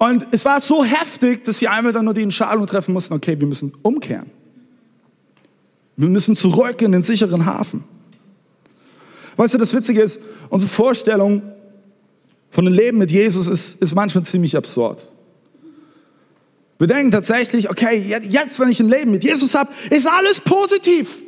Und 0.01 0.27
es 0.31 0.45
war 0.45 0.59
so 0.59 0.83
heftig, 0.83 1.43
dass 1.43 1.61
wir 1.61 1.69
einmal 1.69 1.93
dann 1.93 2.05
nur 2.05 2.15
die 2.15 2.23
Entscheidung 2.23 2.65
treffen 2.65 2.91
mussten, 2.91 3.13
okay, 3.13 3.39
wir 3.39 3.47
müssen 3.47 3.71
umkehren. 3.83 4.31
Wir 5.95 6.09
müssen 6.09 6.35
zurück 6.35 6.81
in 6.81 6.91
den 6.91 7.03
sicheren 7.03 7.45
Hafen. 7.45 7.83
Weißt 9.37 9.53
du, 9.53 9.59
das 9.59 9.75
Witzige 9.75 10.01
ist, 10.01 10.19
unsere 10.49 10.71
Vorstellung 10.71 11.43
von 12.49 12.65
dem 12.65 12.73
Leben 12.73 12.97
mit 12.97 13.11
Jesus 13.11 13.47
ist, 13.47 13.79
ist 13.79 13.93
manchmal 13.93 14.25
ziemlich 14.25 14.57
absurd. 14.57 15.07
Wir 16.81 16.87
denken 16.87 17.11
tatsächlich, 17.11 17.69
okay, 17.69 18.03
jetzt, 18.27 18.59
wenn 18.59 18.69
ich 18.69 18.79
ein 18.79 18.89
Leben 18.89 19.11
mit 19.11 19.23
Jesus 19.23 19.53
habe, 19.53 19.71
ist 19.91 20.07
alles 20.07 20.39
positiv. 20.39 21.23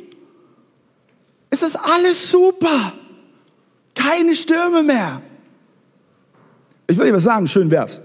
Es 1.48 1.62
ist 1.62 1.76
alles 1.76 2.28
super. 2.28 2.92
Keine 3.94 4.34
Stürme 4.34 4.82
mehr. 4.82 5.22
Ich 6.88 6.98
will 6.98 7.06
dir 7.06 7.14
was 7.14 7.22
sagen, 7.22 7.46
schön 7.46 7.70
wär's. 7.70 8.00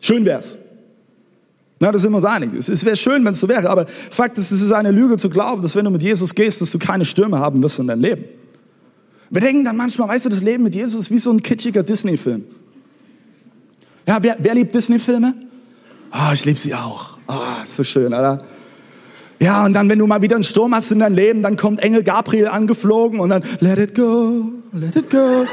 Schön 0.00 0.24
wär's. 0.24 0.56
Na, 1.80 1.92
da 1.92 1.98
sind 1.98 2.12
wir 2.12 2.16
uns 2.16 2.24
einig. 2.24 2.54
Es, 2.54 2.82
wäre 2.82 2.96
schön, 2.96 3.22
wenn 3.26 3.32
es 3.32 3.40
so 3.40 3.48
wäre, 3.50 3.68
aber 3.68 3.84
Fakt 3.86 4.38
ist, 4.38 4.50
es 4.50 4.62
ist 4.62 4.72
eine 4.72 4.90
Lüge 4.90 5.18
zu 5.18 5.28
glauben, 5.28 5.60
dass 5.60 5.76
wenn 5.76 5.84
du 5.84 5.90
mit 5.90 6.02
Jesus 6.02 6.34
gehst, 6.34 6.62
dass 6.62 6.70
du 6.70 6.78
keine 6.78 7.04
Stürme 7.04 7.38
haben 7.38 7.62
wirst 7.62 7.78
in 7.78 7.88
deinem 7.88 8.00
Leben. 8.00 8.24
Wir 9.28 9.42
denken 9.42 9.66
dann 9.66 9.76
manchmal, 9.76 10.08
weißt 10.08 10.24
du, 10.24 10.30
das 10.30 10.40
Leben 10.40 10.64
mit 10.64 10.74
Jesus 10.74 10.98
ist 10.98 11.10
wie 11.10 11.18
so 11.18 11.30
ein 11.30 11.42
kitschiger 11.42 11.82
Disney-Film. 11.82 12.46
Ja, 14.06 14.16
wer, 14.22 14.38
wer 14.40 14.54
liebt 14.54 14.74
Disney-Filme? 14.74 15.47
Oh, 16.12 16.32
ich 16.32 16.44
liebe 16.44 16.58
sie 16.58 16.74
auch. 16.74 17.18
Ah, 17.26 17.58
oh, 17.62 17.66
so 17.66 17.84
schön, 17.84 18.06
oder? 18.06 18.42
Ja, 19.40 19.64
und 19.64 19.72
dann, 19.72 19.88
wenn 19.88 19.98
du 19.98 20.06
mal 20.06 20.20
wieder 20.20 20.34
einen 20.34 20.44
Sturm 20.44 20.74
hast 20.74 20.90
in 20.90 20.98
deinem 20.98 21.14
Leben, 21.14 21.42
dann 21.42 21.56
kommt 21.56 21.80
Engel 21.80 22.02
Gabriel 22.02 22.48
angeflogen 22.48 23.20
und 23.20 23.28
dann, 23.28 23.42
let 23.60 23.78
it 23.78 23.94
go, 23.94 24.46
let 24.72 24.96
it 24.96 25.10
go. 25.10 25.46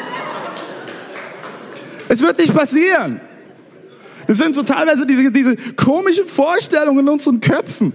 es 2.10 2.22
wird 2.22 2.40
nicht 2.40 2.54
passieren. 2.54 3.20
Das 4.28 4.40
sind 4.40 4.56
so 4.56 4.64
teilweise 4.64 5.06
diese, 5.06 5.32
diese 5.32 5.56
komischen 5.76 6.26
Vorstellungen 6.26 7.00
in 7.00 7.10
unseren 7.10 7.40
Köpfen. 7.42 7.94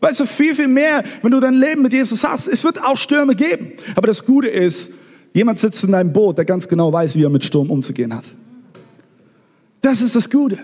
Weißt 0.00 0.20
du, 0.20 0.26
viel, 0.26 0.54
viel 0.54 0.68
mehr, 0.68 1.04
wenn 1.22 1.30
du 1.30 1.40
dein 1.40 1.54
Leben 1.54 1.82
mit 1.82 1.92
Jesus 1.92 2.24
hast. 2.24 2.48
Es 2.48 2.64
wird 2.64 2.82
auch 2.82 2.96
Stürme 2.96 3.34
geben. 3.34 3.72
Aber 3.94 4.08
das 4.08 4.24
Gute 4.24 4.48
ist, 4.48 4.90
jemand 5.32 5.58
sitzt 5.58 5.84
in 5.84 5.92
deinem 5.92 6.12
Boot, 6.12 6.38
der 6.38 6.44
ganz 6.44 6.66
genau 6.66 6.92
weiß, 6.92 7.16
wie 7.16 7.22
er 7.22 7.30
mit 7.30 7.44
Sturm 7.44 7.70
umzugehen 7.70 8.14
hat. 8.14 8.24
Das 9.86 10.02
ist 10.02 10.16
das 10.16 10.28
Gute. 10.28 10.58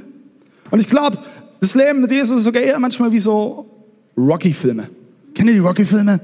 Und 0.72 0.80
ich 0.80 0.88
glaube, 0.88 1.16
das 1.60 1.76
Leben 1.76 2.00
mit 2.00 2.10
Jesus 2.10 2.38
ist 2.38 2.44
sogar 2.44 2.60
eher 2.60 2.80
manchmal 2.80 3.12
wie 3.12 3.20
so 3.20 3.70
Rocky-Filme. 4.16 4.90
Kennt 5.32 5.48
ihr 5.48 5.54
die 5.54 5.60
Rocky-Filme? 5.60 6.20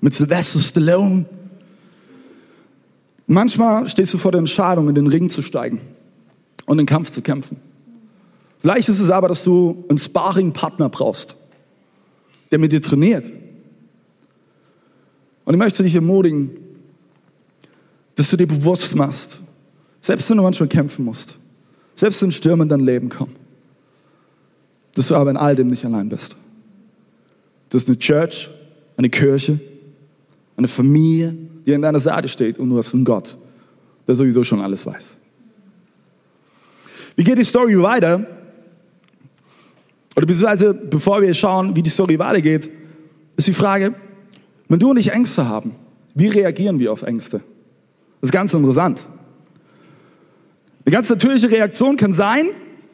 Mit 0.00 0.14
Sylvester 0.14 0.58
Stallone. 0.58 1.26
Manchmal 3.28 3.86
stehst 3.86 4.12
du 4.14 4.18
vor 4.18 4.32
der 4.32 4.40
Entscheidung, 4.40 4.88
in 4.88 4.96
den 4.96 5.06
Ring 5.06 5.30
zu 5.30 5.42
steigen 5.42 5.80
und 6.66 6.78
den 6.78 6.86
Kampf 6.86 7.10
zu 7.10 7.22
kämpfen. 7.22 7.58
Vielleicht 8.58 8.88
ist 8.88 8.98
es 8.98 9.10
aber, 9.10 9.28
dass 9.28 9.44
du 9.44 9.84
einen 9.88 9.98
Sparring-Partner 9.98 10.88
brauchst, 10.88 11.36
der 12.50 12.58
mit 12.58 12.72
dir 12.72 12.82
trainiert. 12.82 13.30
Und 15.44 15.54
ich 15.54 15.58
möchte 15.58 15.84
dich 15.84 15.94
ermutigen, 15.94 16.50
dass 18.16 18.28
du 18.28 18.36
dir 18.36 18.48
bewusst 18.48 18.96
machst, 18.96 19.40
selbst 20.00 20.28
wenn 20.28 20.38
du 20.38 20.42
manchmal 20.42 20.68
kämpfen 20.68 21.04
musst, 21.04 21.36
selbst 22.00 22.22
wenn 22.22 22.32
Stürme 22.32 22.62
in 22.62 22.68
dein 22.70 22.80
Leben 22.80 23.10
kommen, 23.10 23.36
dass 24.94 25.08
du 25.08 25.16
aber 25.16 25.30
in 25.30 25.36
all 25.36 25.54
dem 25.54 25.66
nicht 25.66 25.84
allein 25.84 26.08
bist. 26.08 26.34
Das 27.68 27.82
ist 27.82 27.88
eine 27.88 27.98
Church, 27.98 28.50
eine 28.96 29.10
Kirche, 29.10 29.60
eine 30.56 30.66
Familie, 30.66 31.36
die 31.66 31.74
an 31.74 31.82
deiner 31.82 32.00
Seite 32.00 32.26
steht 32.26 32.58
und 32.58 32.70
du 32.70 32.78
hast 32.78 32.94
einen 32.94 33.04
Gott, 33.04 33.36
der 34.08 34.14
sowieso 34.14 34.42
schon 34.44 34.62
alles 34.62 34.86
weiß. 34.86 35.18
Wie 37.16 37.24
geht 37.24 37.36
die 37.36 37.44
Story 37.44 37.78
weiter? 37.82 38.26
Oder 40.16 40.26
beziehungsweise, 40.26 40.72
bevor 40.72 41.20
wir 41.20 41.34
schauen, 41.34 41.76
wie 41.76 41.82
die 41.82 41.90
Story 41.90 42.18
weitergeht, 42.18 42.70
ist 43.36 43.46
die 43.46 43.52
Frage, 43.52 43.94
wenn 44.68 44.78
du 44.78 44.90
und 44.90 44.96
ich 44.96 45.12
Ängste 45.12 45.46
haben, 45.46 45.72
wie 46.14 46.28
reagieren 46.28 46.80
wir 46.80 46.92
auf 46.92 47.02
Ängste? 47.02 47.42
Das 48.22 48.28
ist 48.28 48.32
ganz 48.32 48.54
interessant. 48.54 49.06
Eine 50.90 50.96
ganz 50.96 51.08
natürliche 51.08 51.48
Reaktion 51.48 51.96
kann 51.96 52.12
sein, 52.12 52.48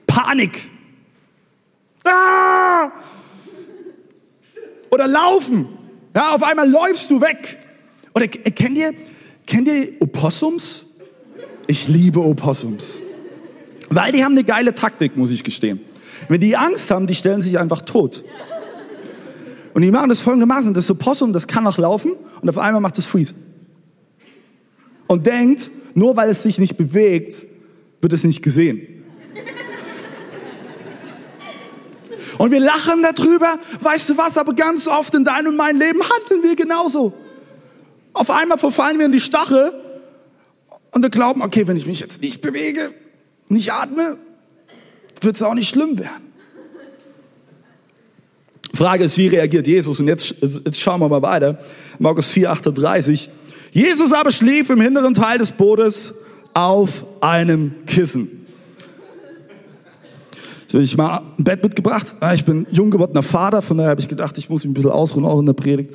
Panik. 0.06 0.68
Ah! 2.04 2.90
Oder 4.90 5.06
laufen. 5.06 5.66
Ja, 6.14 6.34
auf 6.34 6.42
einmal 6.42 6.68
läufst 6.68 7.10
du 7.10 7.22
weg. 7.22 7.58
Oder 8.14 8.28
kennt 8.28 8.76
ihr, 8.76 8.92
kennt 9.46 9.66
ihr 9.68 9.94
Opossums? 10.00 10.84
Ich 11.68 11.88
liebe 11.88 12.20
Opossums. 12.20 13.00
Weil 13.88 14.12
die 14.12 14.22
haben 14.22 14.32
eine 14.32 14.44
geile 14.44 14.74
Taktik, 14.74 15.16
muss 15.16 15.30
ich 15.30 15.42
gestehen. 15.42 15.80
Wenn 16.28 16.42
die 16.42 16.54
Angst 16.54 16.90
haben, 16.90 17.06
die 17.06 17.14
stellen 17.14 17.40
sich 17.40 17.58
einfach 17.58 17.80
tot. 17.80 18.24
Und 19.72 19.80
die 19.80 19.90
machen 19.90 20.10
das 20.10 20.20
folgendermaßen, 20.20 20.74
das 20.74 20.90
Opossum, 20.90 21.32
das 21.32 21.46
kann 21.46 21.64
noch 21.64 21.78
laufen 21.78 22.12
und 22.42 22.48
auf 22.50 22.58
einmal 22.58 22.82
macht 22.82 22.98
es 22.98 23.06
Freeze. 23.06 23.32
Und 25.06 25.24
denkt, 25.24 25.70
nur 25.94 26.14
weil 26.14 26.28
es 26.28 26.42
sich 26.42 26.58
nicht 26.58 26.76
bewegt, 26.76 27.46
wird 28.00 28.12
es 28.12 28.24
nicht 28.24 28.42
gesehen. 28.42 29.04
Und 32.38 32.50
wir 32.50 32.60
lachen 32.60 33.02
darüber, 33.02 33.58
weißt 33.80 34.10
du 34.10 34.18
was, 34.18 34.36
aber 34.36 34.54
ganz 34.54 34.86
oft 34.86 35.14
in 35.14 35.24
deinem 35.24 35.48
und 35.48 35.56
meinem 35.56 35.80
Leben 35.80 36.00
handeln 36.02 36.42
wir 36.42 36.54
genauso. 36.54 37.14
Auf 38.12 38.30
einmal 38.30 38.58
verfallen 38.58 38.98
wir 38.98 39.06
in 39.06 39.12
die 39.12 39.20
Stache 39.20 39.72
und 40.90 41.02
wir 41.02 41.10
glauben, 41.10 41.42
okay, 41.42 41.66
wenn 41.66 41.76
ich 41.76 41.86
mich 41.86 42.00
jetzt 42.00 42.22
nicht 42.22 42.42
bewege, 42.42 42.92
nicht 43.48 43.72
atme, 43.72 44.18
wird 45.20 45.36
es 45.36 45.42
auch 45.42 45.54
nicht 45.54 45.68
schlimm 45.68 45.98
werden. 45.98 46.32
Frage 48.74 49.04
ist, 49.04 49.16
wie 49.16 49.28
reagiert 49.28 49.66
Jesus? 49.66 50.00
Und 50.00 50.08
jetzt, 50.08 50.36
jetzt 50.40 50.80
schauen 50.80 51.00
wir 51.00 51.08
mal 51.08 51.22
weiter. 51.22 51.58
Markus 51.98 52.28
4, 52.28 52.50
38. 52.50 53.30
Jesus 53.72 54.12
aber 54.12 54.30
schlief 54.30 54.68
im 54.68 54.80
hinteren 54.80 55.14
Teil 55.14 55.38
des 55.38 55.52
Bootes 55.52 56.14
auf 56.56 57.04
einem 57.20 57.84
Kissen. 57.84 58.46
Ich 60.66 60.74
habe 60.74 60.82
ich 60.82 60.96
mal 60.96 61.22
ein 61.38 61.44
Bett 61.44 61.62
mitgebracht. 61.62 62.16
Ah, 62.18 62.32
ich 62.32 62.46
bin 62.46 62.66
jung 62.70 62.90
gewordener 62.90 63.22
Vater, 63.22 63.60
von 63.60 63.76
daher 63.76 63.90
habe 63.90 64.00
ich 64.00 64.08
gedacht, 64.08 64.38
ich 64.38 64.48
muss 64.48 64.64
mich 64.64 64.70
ein 64.70 64.74
bisschen 64.74 64.90
ausruhen, 64.90 65.26
auch 65.26 65.38
in 65.38 65.44
der 65.44 65.52
Predigt. 65.52 65.94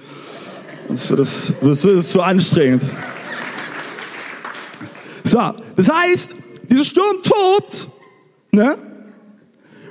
Das 0.88 1.10
wird, 1.10 1.20
das, 1.20 1.54
das 1.64 1.84
wird 1.84 2.04
zu 2.04 2.22
anstrengend. 2.22 2.84
So, 5.24 5.40
das 5.76 5.92
heißt, 5.92 6.36
dieser 6.70 6.84
Sturm 6.84 7.24
tobt, 7.24 7.90
ne? 8.52 8.78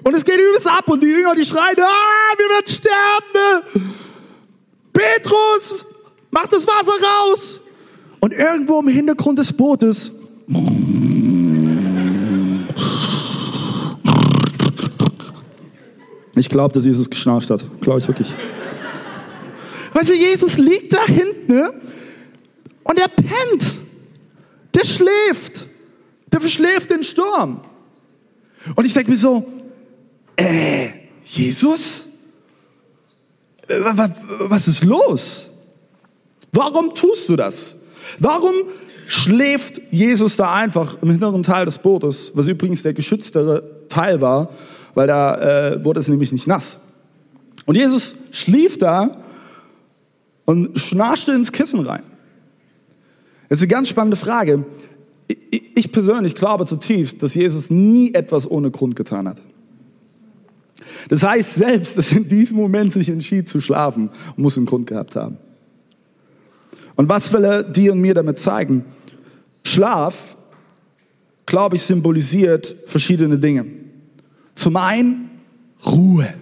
Und 0.04 0.14
es 0.14 0.24
geht 0.24 0.36
übelst 0.36 0.70
ab 0.70 0.88
und 0.88 1.02
die 1.02 1.08
Jünger, 1.08 1.34
die 1.34 1.44
schreien, 1.44 1.76
ah, 1.80 2.38
wir 2.38 2.48
werden 2.48 2.68
sterben. 2.68 3.90
Petrus, 4.92 5.84
mach 6.30 6.46
das 6.46 6.64
Wasser 6.64 6.92
raus. 6.92 7.60
Und 8.20 8.34
irgendwo 8.34 8.78
im 8.78 8.88
Hintergrund 8.88 9.40
des 9.40 9.52
Bootes 9.52 10.12
ich 16.36 16.48
glaube, 16.48 16.74
dass 16.74 16.84
Jesus 16.84 17.08
geschnarcht 17.08 17.50
hat. 17.50 17.64
Glaube 17.80 18.00
ich 18.00 18.08
wirklich. 18.08 18.34
Weißt 19.92 20.08
du, 20.08 20.14
Jesus 20.14 20.56
liegt 20.56 20.92
da 20.92 21.04
hinten 21.04 21.54
ne? 21.54 21.72
und 22.84 22.98
er 22.98 23.08
pennt. 23.08 23.78
Der 24.74 24.84
schläft. 24.84 25.66
Der 26.32 26.40
verschläft 26.40 26.90
den 26.90 27.02
Sturm. 27.02 27.60
Und 28.74 28.84
ich 28.84 28.92
denke 28.92 29.10
mir 29.10 29.16
so, 29.16 29.46
äh, 30.36 30.90
Jesus? 31.24 32.08
Was 33.68 34.68
ist 34.68 34.84
los? 34.84 35.50
Warum 36.52 36.94
tust 36.94 37.28
du 37.28 37.36
das? 37.36 37.76
Warum 38.18 38.54
schläft 39.10 39.82
Jesus 39.90 40.36
da 40.36 40.54
einfach 40.54 41.02
im 41.02 41.10
hinteren 41.10 41.42
Teil 41.42 41.64
des 41.64 41.78
Bootes, 41.78 42.30
was 42.36 42.46
übrigens 42.46 42.84
der 42.84 42.94
geschütztere 42.94 43.88
Teil 43.88 44.20
war, 44.20 44.50
weil 44.94 45.08
da 45.08 45.72
äh, 45.72 45.84
wurde 45.84 45.98
es 45.98 46.06
nämlich 46.06 46.30
nicht 46.30 46.46
nass. 46.46 46.78
Und 47.66 47.74
Jesus 47.74 48.14
schlief 48.30 48.78
da 48.78 49.16
und 50.44 50.78
schnarchte 50.78 51.32
ins 51.32 51.50
Kissen 51.50 51.80
rein. 51.80 52.04
Das 53.48 53.58
ist 53.58 53.64
eine 53.64 53.68
ganz 53.70 53.88
spannende 53.88 54.16
Frage. 54.16 54.64
Ich 55.50 55.90
persönlich 55.90 56.36
glaube 56.36 56.64
zutiefst, 56.64 57.20
dass 57.20 57.34
Jesus 57.34 57.68
nie 57.68 58.14
etwas 58.14 58.48
ohne 58.48 58.70
Grund 58.70 58.94
getan 58.94 59.28
hat. 59.28 59.38
Das 61.08 61.24
heißt, 61.24 61.54
selbst, 61.54 61.98
dass 61.98 62.12
in 62.12 62.28
diesem 62.28 62.56
Moment 62.56 62.92
sich 62.92 63.08
entschied 63.08 63.48
zu 63.48 63.60
schlafen, 63.60 64.10
muss 64.36 64.56
einen 64.56 64.66
Grund 64.66 64.86
gehabt 64.86 65.16
haben. 65.16 65.38
Und 66.94 67.08
was 67.08 67.32
will 67.32 67.42
er 67.42 67.64
dir 67.64 67.90
und 67.92 68.00
mir 68.00 68.14
damit 68.14 68.38
zeigen? 68.38 68.84
Schlaf, 69.62 70.36
glaube 71.46 71.76
ich, 71.76 71.82
symbolisiert 71.82 72.76
verschiedene 72.86 73.38
Dinge. 73.38 73.66
Zum 74.54 74.76
einen 74.76 75.30
Ruhe. 75.84 76.32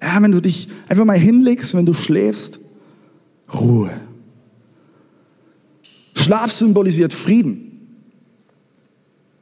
Ja, 0.00 0.22
wenn 0.22 0.32
du 0.32 0.40
dich 0.40 0.68
einfach 0.88 1.04
mal 1.04 1.18
hinlegst, 1.18 1.74
wenn 1.74 1.86
du 1.86 1.92
schläfst, 1.92 2.60
Ruhe. 3.52 3.90
Schlaf 6.14 6.50
symbolisiert 6.50 7.12
Frieden, 7.12 7.96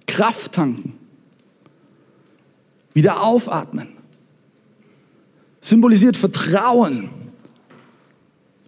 Kraft 0.06 0.52
tanken, 0.52 0.98
wieder 2.92 3.22
aufatmen, 3.22 3.88
symbolisiert 5.60 6.16
Vertrauen, 6.16 7.08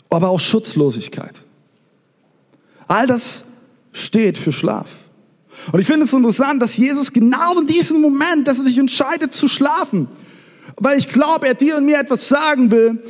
aber 0.09 0.29
auch 0.29 0.41
Schutzlosigkeit. 0.41 1.43
All 2.89 3.07
das 3.07 3.45
steht 3.97 4.37
für 4.37 4.53
Schlaf. 4.53 4.89
Und 5.73 5.81
ich 5.81 5.87
finde 5.87 6.05
es 6.05 6.13
interessant, 6.13 6.61
dass 6.61 6.77
Jesus 6.77 7.13
genau 7.13 7.59
in 7.59 7.67
diesem 7.67 8.01
Moment, 8.01 8.47
dass 8.47 8.59
er 8.59 8.65
sich 8.67 8.79
entscheidet 8.79 9.33
zu 9.33 9.49
schlafen, 9.49 10.09
weil 10.77 10.99
ich 10.99 11.09
glaube, 11.09 11.49
er 11.49 11.55
dir 11.55 11.79
und 11.79 11.87
mir 11.87 11.99
etwas 11.99 12.29
sagen 12.29 12.71
will, 12.71 13.01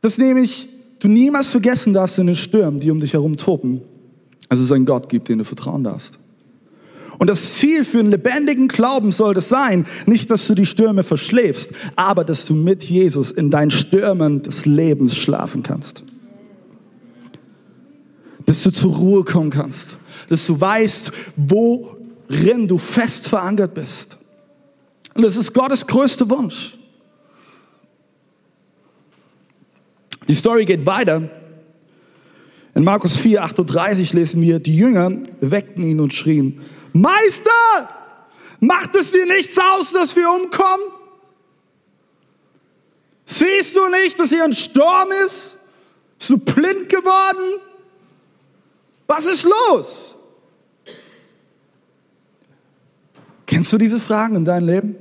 dass 0.00 0.18
nämlich 0.18 0.68
du 0.98 1.08
niemals 1.08 1.50
vergessen 1.50 1.92
darfst 1.92 2.18
in 2.18 2.26
den 2.26 2.36
Stürmen, 2.36 2.80
die 2.80 2.90
um 2.90 2.98
dich 2.98 3.12
herum 3.12 3.36
toben, 3.36 3.80
also 4.48 4.64
es 4.64 4.72
einen 4.72 4.86
Gott 4.86 5.08
gibt, 5.08 5.28
den 5.28 5.38
du 5.38 5.44
vertrauen 5.44 5.84
darfst. 5.84 6.18
Und 7.18 7.30
das 7.30 7.54
Ziel 7.54 7.84
für 7.84 8.00
einen 8.00 8.10
lebendigen 8.10 8.66
Glauben 8.66 9.12
soll 9.12 9.34
das 9.34 9.48
sein, 9.48 9.86
nicht, 10.06 10.28
dass 10.30 10.48
du 10.48 10.54
die 10.56 10.66
Stürme 10.66 11.04
verschläfst, 11.04 11.72
aber 11.94 12.24
dass 12.24 12.44
du 12.44 12.54
mit 12.54 12.82
Jesus 12.82 13.30
in 13.30 13.50
deinen 13.50 13.70
Stürmen 13.70 14.42
des 14.42 14.66
Lebens 14.66 15.16
schlafen 15.16 15.62
kannst 15.62 16.02
dass 18.46 18.62
du 18.62 18.70
zur 18.70 18.94
Ruhe 18.94 19.24
kommen 19.24 19.50
kannst, 19.50 19.98
dass 20.28 20.46
du 20.46 20.60
weißt, 20.60 21.12
worin 21.36 22.68
du 22.68 22.78
fest 22.78 23.28
verankert 23.28 23.74
bist. 23.74 24.18
Und 25.14 25.22
das 25.22 25.36
ist 25.36 25.52
Gottes 25.52 25.86
größter 25.86 26.28
Wunsch. 26.28 26.78
Die 30.28 30.34
Story 30.34 30.64
geht 30.64 30.86
weiter. 30.86 31.30
In 32.74 32.82
Markus 32.82 33.16
4, 33.16 33.42
38 33.44 34.12
lesen 34.14 34.40
wir, 34.40 34.58
die 34.58 34.76
Jünger 34.76 35.12
weckten 35.40 35.84
ihn 35.84 36.00
und 36.00 36.12
schrien, 36.12 36.60
Meister, 36.92 37.88
macht 38.58 38.96
es 38.96 39.12
dir 39.12 39.26
nichts 39.26 39.58
aus, 39.58 39.92
dass 39.92 40.16
wir 40.16 40.28
umkommen? 40.28 40.84
Siehst 43.24 43.76
du 43.76 43.88
nicht, 43.88 44.18
dass 44.18 44.30
hier 44.30 44.44
ein 44.44 44.54
Sturm 44.54 45.08
ist? 45.24 45.56
Bist 46.18 46.30
du 46.30 46.38
blind 46.38 46.88
geworden? 46.88 47.60
Was 49.06 49.26
ist 49.26 49.44
los? 49.44 50.16
Kennst 53.46 53.72
du 53.72 53.78
diese 53.78 54.00
Fragen 54.00 54.36
in 54.36 54.44
deinem 54.44 54.66
Leben? 54.66 54.96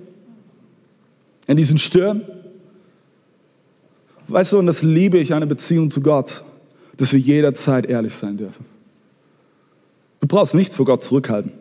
In 1.47 1.57
diesen 1.57 1.77
Stürmen? 1.77 2.23
Weißt 4.27 4.53
du, 4.53 4.59
und 4.59 4.67
das 4.67 4.81
liebe 4.81 5.17
ich, 5.17 5.33
eine 5.33 5.47
Beziehung 5.47 5.89
zu 5.89 6.01
Gott, 6.01 6.43
dass 6.97 7.13
wir 7.13 7.19
jederzeit 7.19 7.85
ehrlich 7.85 8.15
sein 8.15 8.37
dürfen. 8.37 8.65
Du 10.21 10.27
brauchst 10.27 10.55
nichts 10.55 10.75
vor 10.75 10.85
Gott 10.85 11.03
zurückhalten. 11.03 11.51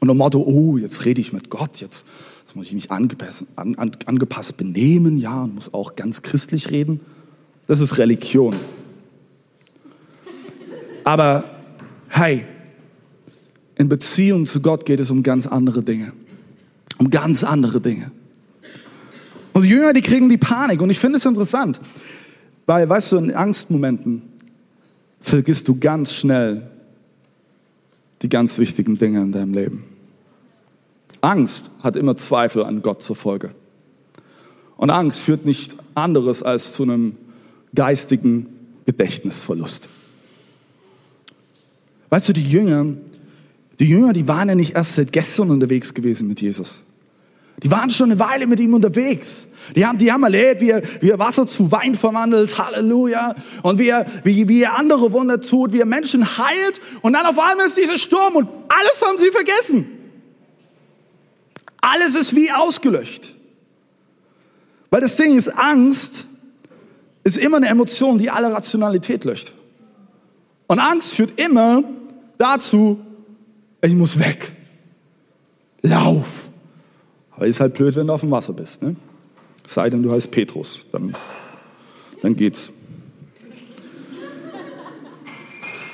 Und 0.00 0.08
im 0.08 0.16
Motto, 0.16 0.42
oh, 0.42 0.76
jetzt 0.76 1.04
rede 1.04 1.20
ich 1.20 1.32
mit 1.32 1.50
Gott, 1.50 1.80
jetzt, 1.80 2.04
jetzt 2.42 2.56
muss 2.56 2.66
ich 2.66 2.74
mich 2.74 2.90
angepasst, 2.90 3.44
an, 3.56 3.74
an, 3.76 3.92
angepasst 4.06 4.56
benehmen, 4.56 5.16
ja, 5.18 5.42
und 5.44 5.54
muss 5.54 5.72
auch 5.72 5.96
ganz 5.96 6.22
christlich 6.22 6.70
reden. 6.70 7.00
Das 7.66 7.80
ist 7.80 7.98
Religion. 7.98 8.54
Aber 11.04 11.44
hey, 12.08 12.46
in 13.76 13.88
Beziehung 13.88 14.46
zu 14.46 14.60
Gott 14.60 14.86
geht 14.86 15.00
es 15.00 15.10
um 15.10 15.22
ganz 15.22 15.46
andere 15.46 15.82
Dinge. 15.82 16.12
Um 16.98 17.10
ganz 17.10 17.44
andere 17.44 17.80
Dinge. 17.80 18.10
Und 19.52 19.62
die 19.62 19.68
Jünger, 19.68 19.92
die 19.92 20.00
kriegen 20.00 20.28
die 20.28 20.38
Panik. 20.38 20.80
Und 20.80 20.90
ich 20.90 20.98
finde 20.98 21.18
es 21.18 21.24
interessant, 21.24 21.80
weil, 22.66 22.88
weißt 22.88 23.12
du, 23.12 23.16
in 23.18 23.32
Angstmomenten 23.32 24.22
vergisst 25.20 25.68
du 25.68 25.78
ganz 25.78 26.12
schnell 26.12 26.70
die 28.22 28.28
ganz 28.28 28.58
wichtigen 28.58 28.98
Dinge 28.98 29.20
in 29.22 29.32
deinem 29.32 29.54
Leben. 29.54 29.84
Angst 31.20 31.70
hat 31.82 31.96
immer 31.96 32.16
Zweifel 32.16 32.64
an 32.64 32.82
Gott 32.82 33.02
zur 33.02 33.16
Folge. 33.16 33.54
Und 34.76 34.90
Angst 34.90 35.20
führt 35.20 35.44
nicht 35.44 35.76
anderes 35.94 36.42
als 36.42 36.72
zu 36.72 36.82
einem 36.82 37.16
geistigen 37.74 38.48
Gedächtnisverlust. 38.86 39.88
Weißt 42.14 42.28
du, 42.28 42.32
die 42.32 42.48
Jünger, 42.48 42.86
die 43.80 43.88
Jünger, 43.88 44.12
die 44.12 44.28
waren 44.28 44.48
ja 44.48 44.54
nicht 44.54 44.76
erst 44.76 44.94
seit 44.94 45.10
gestern 45.10 45.50
unterwegs 45.50 45.94
gewesen 45.94 46.28
mit 46.28 46.40
Jesus. 46.40 46.84
Die 47.60 47.72
waren 47.72 47.90
schon 47.90 48.12
eine 48.12 48.20
Weile 48.20 48.46
mit 48.46 48.60
ihm 48.60 48.72
unterwegs. 48.72 49.48
Die 49.74 49.84
haben, 49.84 49.98
die 49.98 50.12
haben 50.12 50.22
erlebt, 50.22 50.60
wie 50.60 50.70
er, 50.70 50.82
wie 51.00 51.10
er 51.10 51.18
Wasser 51.18 51.44
zu 51.44 51.72
Wein 51.72 51.96
verwandelt, 51.96 52.56
Halleluja. 52.56 53.34
Und 53.64 53.80
wie 53.80 53.88
er, 53.88 54.06
wie, 54.22 54.46
wie 54.46 54.62
er 54.62 54.78
andere 54.78 55.10
Wunder 55.10 55.40
tut, 55.40 55.72
wie 55.72 55.80
er 55.80 55.86
Menschen 55.86 56.38
heilt. 56.38 56.80
Und 57.02 57.14
dann 57.14 57.26
auf 57.26 57.36
einmal 57.36 57.66
ist 57.66 57.78
dieser 57.78 57.98
Sturm 57.98 58.36
und 58.36 58.48
alles 58.68 59.02
haben 59.04 59.18
sie 59.18 59.30
vergessen. 59.30 59.86
Alles 61.80 62.14
ist 62.14 62.36
wie 62.36 62.52
ausgelöscht. 62.52 63.34
Weil 64.90 65.00
das 65.00 65.16
Ding 65.16 65.36
ist, 65.36 65.48
Angst 65.48 66.28
ist 67.24 67.38
immer 67.38 67.56
eine 67.56 67.66
Emotion, 67.66 68.18
die 68.18 68.30
alle 68.30 68.52
Rationalität 68.52 69.24
löscht. 69.24 69.52
Und 70.68 70.78
Angst 70.78 71.14
führt 71.14 71.40
immer 71.40 71.82
dazu, 72.38 72.98
ich 73.80 73.94
muss 73.94 74.18
weg. 74.18 74.52
Lauf. 75.82 76.50
Aber 77.32 77.46
ist 77.46 77.60
halt 77.60 77.74
blöd, 77.74 77.96
wenn 77.96 78.06
du 78.06 78.12
auf 78.12 78.20
dem 78.20 78.30
Wasser 78.30 78.52
bist. 78.52 78.82
Ne? 78.82 78.96
Sei 79.66 79.90
denn, 79.90 80.02
du 80.02 80.12
heißt 80.12 80.30
Petrus. 80.30 80.80
Dann, 80.92 81.14
dann 82.22 82.36
geht's. 82.36 82.70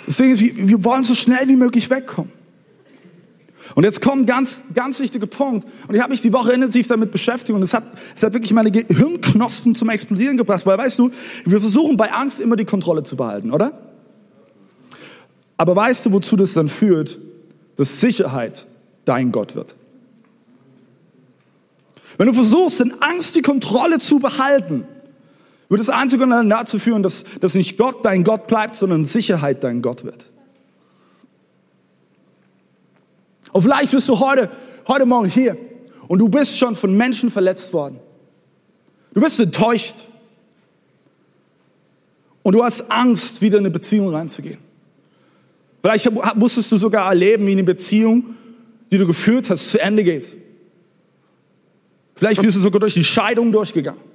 Deswegen 0.06 0.32
ist, 0.32 0.40
wir 0.40 0.84
wollen 0.84 1.04
so 1.04 1.14
schnell 1.14 1.48
wie 1.48 1.56
möglich 1.56 1.88
wegkommen. 1.88 2.32
Und 3.74 3.84
jetzt 3.84 4.00
kommt 4.00 4.22
ein 4.22 4.26
ganz, 4.26 4.62
ganz 4.74 4.98
wichtiger 4.98 5.26
Punkt. 5.26 5.66
Und 5.86 5.94
ich 5.94 6.00
habe 6.00 6.10
mich 6.10 6.20
die 6.20 6.32
Woche 6.32 6.52
intensiv 6.52 6.86
damit 6.88 7.12
beschäftigt 7.12 7.54
und 7.54 7.62
es 7.62 7.72
hat, 7.72 7.84
es 8.16 8.22
hat 8.22 8.32
wirklich 8.32 8.52
meine 8.52 8.70
Gehirnknospen 8.70 9.74
zum 9.74 9.88
Explodieren 9.88 10.36
gebracht. 10.36 10.66
Weil 10.66 10.78
weißt 10.78 10.98
du, 10.98 11.10
wir 11.44 11.60
versuchen 11.60 11.96
bei 11.96 12.12
Angst 12.12 12.40
immer 12.40 12.56
die 12.56 12.64
Kontrolle 12.64 13.04
zu 13.04 13.16
behalten, 13.16 13.52
oder? 13.52 13.89
Aber 15.60 15.76
weißt 15.76 16.06
du, 16.06 16.12
wozu 16.12 16.36
das 16.36 16.54
dann 16.54 16.68
führt? 16.68 17.20
Dass 17.76 18.00
Sicherheit 18.00 18.66
dein 19.04 19.30
Gott 19.30 19.54
wird. 19.54 19.76
Wenn 22.16 22.28
du 22.28 22.32
versuchst, 22.32 22.80
in 22.80 22.94
Angst 23.02 23.36
die 23.36 23.42
Kontrolle 23.42 23.98
zu 23.98 24.20
behalten, 24.20 24.86
wird 25.68 25.82
es 25.82 25.90
einzig 25.90 26.22
und 26.22 26.30
dazu 26.48 26.78
führen, 26.78 27.02
dass, 27.02 27.24
dass 27.40 27.54
nicht 27.54 27.76
Gott 27.76 28.06
dein 28.06 28.24
Gott 28.24 28.46
bleibt, 28.46 28.74
sondern 28.74 29.04
Sicherheit 29.04 29.62
dein 29.62 29.82
Gott 29.82 30.02
wird. 30.02 30.24
Und 33.52 33.60
vielleicht 33.60 33.90
bist 33.90 34.08
du 34.08 34.18
heute, 34.18 34.48
heute 34.88 35.04
Morgen 35.04 35.28
hier 35.28 35.58
und 36.08 36.20
du 36.20 36.30
bist 36.30 36.56
schon 36.56 36.74
von 36.74 36.96
Menschen 36.96 37.30
verletzt 37.30 37.74
worden. 37.74 38.00
Du 39.12 39.20
bist 39.20 39.38
enttäuscht. 39.38 40.08
Und 42.42 42.54
du 42.54 42.64
hast 42.64 42.90
Angst, 42.90 43.42
wieder 43.42 43.58
in 43.58 43.66
eine 43.66 43.70
Beziehung 43.70 44.08
reinzugehen. 44.08 44.69
Vielleicht 45.82 46.10
musstest 46.36 46.70
du 46.72 46.76
sogar 46.76 47.08
erleben, 47.08 47.46
wie 47.46 47.52
eine 47.52 47.64
Beziehung, 47.64 48.34
die 48.92 48.98
du 48.98 49.06
geführt 49.06 49.50
hast, 49.50 49.70
zu 49.70 49.80
Ende 49.80 50.04
geht. 50.04 50.36
Vielleicht 52.14 52.42
bist 52.42 52.56
du 52.56 52.60
sogar 52.60 52.80
durch 52.80 52.94
die 52.94 53.04
Scheidung 53.04 53.50
durchgegangen. 53.50 54.10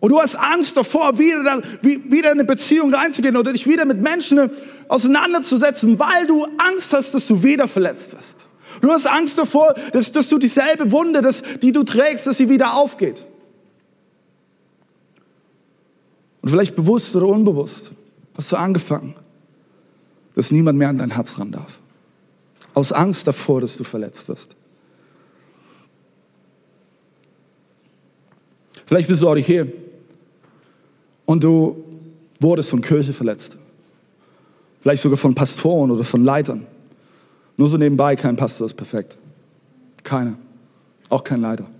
Und 0.00 0.10
du 0.10 0.20
hast 0.20 0.34
Angst 0.34 0.76
davor, 0.76 1.16
wieder, 1.18 1.62
wieder 1.80 2.32
in 2.32 2.40
eine 2.40 2.44
Beziehung 2.44 2.92
reinzugehen 2.92 3.36
oder 3.36 3.52
dich 3.52 3.68
wieder 3.68 3.84
mit 3.84 4.02
Menschen 4.02 4.50
auseinanderzusetzen, 4.88 5.98
weil 5.98 6.26
du 6.26 6.44
Angst 6.58 6.92
hast, 6.92 7.14
dass 7.14 7.28
du 7.28 7.42
wieder 7.44 7.68
verletzt 7.68 8.12
wirst. 8.12 8.48
Du 8.80 8.90
hast 8.90 9.06
Angst 9.06 9.38
davor, 9.38 9.74
dass, 9.92 10.10
dass 10.10 10.28
du 10.28 10.38
dieselbe 10.38 10.90
Wunde, 10.90 11.22
dass, 11.22 11.44
die 11.62 11.70
du 11.70 11.84
trägst, 11.84 12.26
dass 12.26 12.36
sie 12.36 12.50
wieder 12.50 12.74
aufgeht. 12.74 13.28
Und 16.40 16.48
vielleicht 16.48 16.74
bewusst 16.74 17.14
oder 17.14 17.28
unbewusst 17.28 17.92
hast 18.36 18.50
du 18.50 18.56
angefangen, 18.56 19.14
dass 20.34 20.50
niemand 20.50 20.78
mehr 20.78 20.88
an 20.88 20.98
dein 20.98 21.10
Herz 21.10 21.38
ran 21.38 21.52
darf. 21.52 21.80
Aus 22.74 22.92
Angst 22.92 23.26
davor, 23.26 23.60
dass 23.60 23.76
du 23.76 23.84
verletzt 23.84 24.28
wirst. 24.28 24.56
Vielleicht 28.86 29.08
bist 29.08 29.22
du 29.22 29.28
auch 29.28 29.36
hier 29.36 29.72
und 31.24 31.42
du 31.44 31.84
wurdest 32.40 32.70
von 32.70 32.80
Kirche 32.80 33.12
verletzt. 33.12 33.56
Vielleicht 34.80 35.02
sogar 35.02 35.16
von 35.16 35.34
Pastoren 35.34 35.90
oder 35.90 36.04
von 36.04 36.24
Leitern. 36.24 36.66
Nur 37.56 37.68
so 37.68 37.76
nebenbei, 37.76 38.16
kein 38.16 38.36
Pastor 38.36 38.66
ist 38.66 38.74
perfekt. 38.74 39.16
Keiner. 40.02 40.36
Auch 41.08 41.22
kein 41.22 41.40
Leiter. 41.40 41.70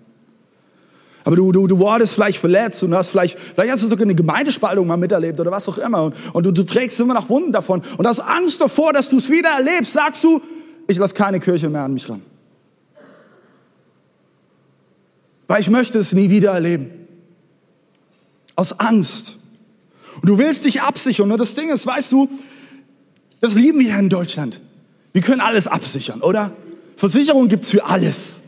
Aber 1.25 1.37
du, 1.37 1.53
du, 1.53 1.67
du 1.67 1.79
wurdest 1.79 2.15
vielleicht 2.15 2.39
verletzt 2.39 2.83
und 2.83 2.95
hast 2.95 3.11
vielleicht, 3.11 3.39
vielleicht 3.39 3.73
hast 3.73 3.83
du 3.83 3.89
sogar 3.89 4.05
eine 4.05 4.15
Gemeindespaltung 4.15 4.87
mal 4.87 4.97
miterlebt 4.97 5.39
oder 5.39 5.51
was 5.51 5.69
auch 5.69 5.79
immer. 5.79 6.05
Und, 6.05 6.15
und 6.33 6.47
du, 6.47 6.51
du 6.51 6.65
trägst 6.65 6.99
immer 7.01 7.15
noch 7.15 7.29
Wunden 7.29 7.53
davon 7.53 7.83
und 7.97 8.07
hast 8.07 8.21
Angst 8.21 8.61
davor, 8.61 8.93
dass 8.93 9.09
du 9.09 9.19
es 9.19 9.31
wieder 9.31 9.51
erlebst. 9.51 9.93
Sagst 9.93 10.25
du, 10.25 10.41
ich 10.87 10.99
lasse 10.99 11.15
keine 11.15 11.41
Kirche 11.41 11.69
mehr 11.69 11.83
an 11.83 11.95
mich 11.95 12.09
ran. 12.09 12.23
Weil 15.47 15.61
ich 15.61 15.71
möchte 15.71 15.99
es 15.99 16.13
nie 16.13 16.31
wieder 16.31 16.53
erleben. 16.53 16.91
Aus 18.57 18.79
Angst. 18.79 19.37
Und 20.21 20.29
du 20.29 20.39
willst 20.39 20.65
dich 20.65 20.83
absichern. 20.83 21.31
Und 21.31 21.39
das 21.39 21.55
Ding 21.55 21.71
ist, 21.71 21.87
weißt 21.87 22.11
du, 22.13 22.29
das 23.41 23.55
lieben 23.55 23.81
wir 23.81 23.89
ja 23.89 23.99
in 23.99 24.09
Deutschland. 24.09 24.61
Wir 25.13 25.23
können 25.23 25.41
alles 25.41 25.67
absichern, 25.67 26.21
oder? 26.21 26.53
Versicherung 26.97 27.49
gibt's 27.49 27.71
für 27.71 27.85
alles. 27.85 28.41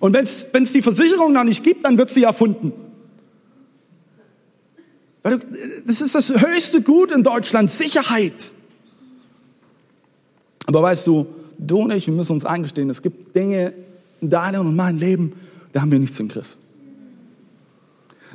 Und 0.00 0.14
wenn 0.14 0.24
es 0.24 0.72
die 0.72 0.82
Versicherung 0.82 1.32
noch 1.32 1.44
nicht 1.44 1.62
gibt, 1.62 1.84
dann 1.84 1.98
wird 1.98 2.10
sie 2.10 2.24
erfunden. 2.24 2.72
Das 5.22 6.00
ist 6.00 6.14
das 6.14 6.30
höchste 6.40 6.80
Gut 6.80 7.12
in 7.12 7.22
Deutschland, 7.22 7.70
Sicherheit. 7.70 8.52
Aber 10.66 10.82
weißt 10.82 11.06
du, 11.06 11.26
du 11.58 11.80
und 11.80 11.92
ich, 11.92 12.06
wir 12.06 12.14
müssen 12.14 12.32
uns 12.32 12.46
eingestehen, 12.46 12.88
es 12.88 13.02
gibt 13.02 13.36
Dinge 13.36 13.74
in 14.20 14.30
deinem 14.30 14.66
und 14.66 14.76
meinem 14.76 14.98
Leben, 14.98 15.34
da 15.72 15.82
haben 15.82 15.92
wir 15.92 15.98
nichts 15.98 16.18
im 16.18 16.28
Griff. 16.28 16.56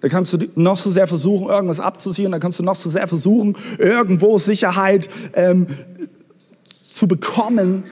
Da 0.02 0.10
kannst 0.10 0.34
du 0.34 0.38
noch 0.56 0.78
so 0.78 0.92
sehr 0.92 1.08
versuchen, 1.08 1.48
irgendwas 1.48 1.80
abzusichern, 1.80 2.32
da 2.32 2.40
kannst 2.40 2.60
du 2.60 2.64
noch 2.64 2.76
so 2.76 2.90
sehr 2.90 3.08
versuchen, 3.08 3.58
irgendwo 3.80 4.38
Sicherheit 4.38 5.10
ähm, 5.34 5.66
zu 6.84 7.08
bekommen. 7.08 7.86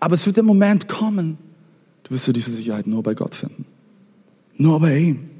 Aber 0.00 0.14
es 0.14 0.24
wird 0.24 0.36
der 0.36 0.44
Moment 0.44 0.88
kommen, 0.88 1.36
du 2.04 2.14
wirst 2.14 2.28
du 2.28 2.32
diese 2.32 2.52
Sicherheit 2.52 2.86
nur 2.86 3.02
bei 3.02 3.14
Gott 3.14 3.34
finden. 3.34 3.64
Nur 4.56 4.80
bei 4.80 4.98
ihm. 4.98 5.30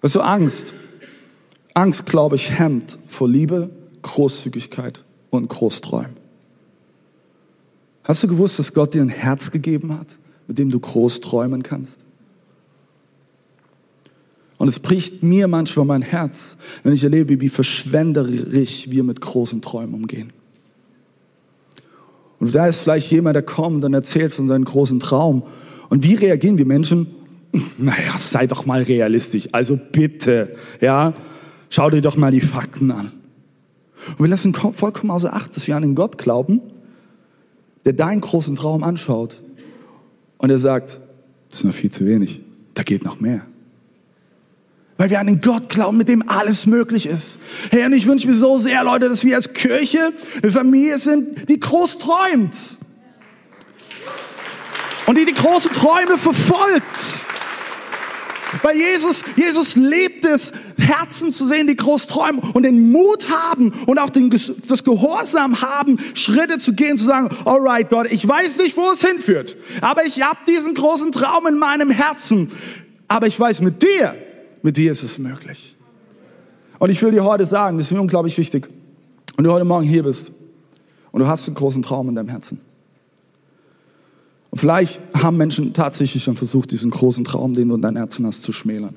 Weißt 0.00 0.16
du, 0.16 0.20
Angst, 0.20 0.74
Angst, 1.72 2.06
glaube 2.06 2.36
ich, 2.36 2.50
hemmt 2.50 2.98
vor 3.06 3.28
Liebe, 3.28 3.70
Großzügigkeit 4.02 5.02
und 5.30 5.48
Großträumen. 5.48 6.16
Hast 8.04 8.22
du 8.22 8.28
gewusst, 8.28 8.58
dass 8.58 8.74
Gott 8.74 8.94
dir 8.94 9.02
ein 9.02 9.08
Herz 9.08 9.50
gegeben 9.50 9.98
hat, 9.98 10.18
mit 10.46 10.58
dem 10.58 10.68
du 10.68 10.78
groß 10.78 11.20
träumen 11.20 11.62
kannst? 11.62 12.04
Und 14.58 14.68
es 14.68 14.78
bricht 14.78 15.22
mir 15.22 15.48
manchmal 15.48 15.86
mein 15.86 16.02
Herz, 16.02 16.56
wenn 16.82 16.92
ich 16.92 17.02
erlebe, 17.02 17.40
wie 17.40 17.48
verschwenderisch 17.48 18.90
wir 18.90 19.04
mit 19.04 19.20
großen 19.20 19.62
Träumen 19.62 19.94
umgehen. 19.94 20.32
Und 22.38 22.54
da 22.54 22.66
ist 22.66 22.80
vielleicht 22.80 23.10
jemand, 23.10 23.36
der 23.36 23.42
kommt 23.42 23.84
und 23.84 23.94
erzählt 23.94 24.32
von 24.32 24.46
seinem 24.46 24.64
großen 24.64 25.00
Traum. 25.00 25.44
Und 25.88 26.02
wie 26.02 26.14
reagieren 26.14 26.58
wir 26.58 26.66
Menschen? 26.66 27.06
Naja, 27.78 28.14
sei 28.18 28.48
doch 28.48 28.66
mal 28.66 28.82
realistisch. 28.82 29.48
Also 29.52 29.78
bitte, 29.92 30.56
ja, 30.80 31.14
schau 31.70 31.88
dir 31.88 32.02
doch 32.02 32.16
mal 32.16 32.32
die 32.32 32.40
Fakten 32.40 32.90
an. 32.90 33.12
Und 34.10 34.20
wir 34.20 34.28
lassen 34.28 34.54
vollkommen 34.54 35.10
außer 35.10 35.32
Acht, 35.32 35.54
dass 35.56 35.68
wir 35.68 35.76
an 35.76 35.82
den 35.82 35.94
Gott 35.94 36.18
glauben, 36.18 36.60
der 37.84 37.92
deinen 37.92 38.20
großen 38.20 38.56
Traum 38.56 38.82
anschaut 38.82 39.42
und 40.38 40.50
er 40.50 40.58
sagt, 40.58 41.00
das 41.48 41.60
ist 41.60 41.64
noch 41.64 41.72
viel 41.72 41.90
zu 41.90 42.06
wenig, 42.06 42.42
da 42.74 42.82
geht 42.82 43.04
noch 43.04 43.20
mehr. 43.20 43.46
Weil 44.96 45.10
wir 45.10 45.18
an 45.18 45.26
den 45.26 45.40
Gott 45.40 45.68
glauben, 45.68 45.96
mit 45.96 46.08
dem 46.08 46.28
alles 46.28 46.66
möglich 46.66 47.06
ist. 47.06 47.40
Herr, 47.70 47.86
und 47.86 47.94
ich 47.94 48.06
wünsche 48.06 48.28
mir 48.28 48.34
so 48.34 48.58
sehr, 48.58 48.84
Leute, 48.84 49.08
dass 49.08 49.24
wir 49.24 49.34
als 49.34 49.52
Kirche 49.52 50.12
eine 50.42 50.52
Familie 50.52 50.98
sind, 50.98 51.48
die 51.48 51.58
groß 51.58 51.98
träumt. 51.98 52.78
Und 55.06 55.18
die 55.18 55.26
die 55.26 55.34
großen 55.34 55.72
Träume 55.72 56.16
verfolgt. 56.16 57.24
Weil 58.62 58.76
Jesus, 58.76 59.22
Jesus 59.36 59.76
lebt 59.76 60.24
es, 60.24 60.52
Herzen 60.78 61.32
zu 61.32 61.44
sehen, 61.44 61.66
die 61.66 61.76
groß 61.76 62.06
träumen 62.06 62.38
und 62.38 62.62
den 62.62 62.92
Mut 62.92 63.28
haben 63.28 63.72
und 63.86 63.98
auch 63.98 64.10
den, 64.10 64.30
das 64.68 64.84
Gehorsam 64.84 65.60
haben, 65.60 65.98
Schritte 66.14 66.58
zu 66.58 66.74
gehen, 66.74 66.98
zu 66.98 67.04
sagen, 67.04 67.34
alright 67.44 67.90
Gott, 67.90 68.06
ich 68.10 68.26
weiß 68.26 68.58
nicht, 68.58 68.76
wo 68.76 68.90
es 68.90 69.04
hinführt, 69.04 69.56
aber 69.80 70.04
ich 70.04 70.22
habe 70.22 70.38
diesen 70.48 70.74
großen 70.74 71.12
Traum 71.12 71.46
in 71.46 71.58
meinem 71.58 71.90
Herzen. 71.90 72.50
Aber 73.08 73.26
ich 73.26 73.38
weiß, 73.38 73.60
mit 73.60 73.82
dir, 73.82 74.16
mit 74.64 74.78
dir 74.78 74.90
ist 74.90 75.02
es 75.02 75.18
möglich. 75.18 75.76
Und 76.78 76.90
ich 76.90 77.00
will 77.02 77.12
dir 77.12 77.22
heute 77.22 77.44
sagen, 77.44 77.76
das 77.76 77.88
ist 77.88 77.92
mir 77.92 78.00
unglaublich 78.00 78.36
wichtig, 78.38 78.68
und 79.36 79.44
du 79.44 79.52
heute 79.52 79.64
Morgen 79.64 79.86
hier 79.86 80.02
bist 80.02 80.32
und 81.12 81.20
du 81.20 81.26
hast 81.26 81.46
einen 81.46 81.54
großen 81.54 81.82
Traum 81.82 82.08
in 82.08 82.14
deinem 82.14 82.28
Herzen. 82.28 82.60
Und 84.50 84.58
vielleicht 84.58 85.02
haben 85.14 85.36
Menschen 85.36 85.74
tatsächlich 85.74 86.24
schon 86.24 86.36
versucht, 86.36 86.70
diesen 86.70 86.90
großen 86.90 87.24
Traum, 87.24 87.54
den 87.54 87.68
du 87.68 87.74
in 87.74 87.82
deinem 87.82 87.96
Herzen 87.96 88.26
hast, 88.26 88.42
zu 88.42 88.52
schmälern. 88.52 88.94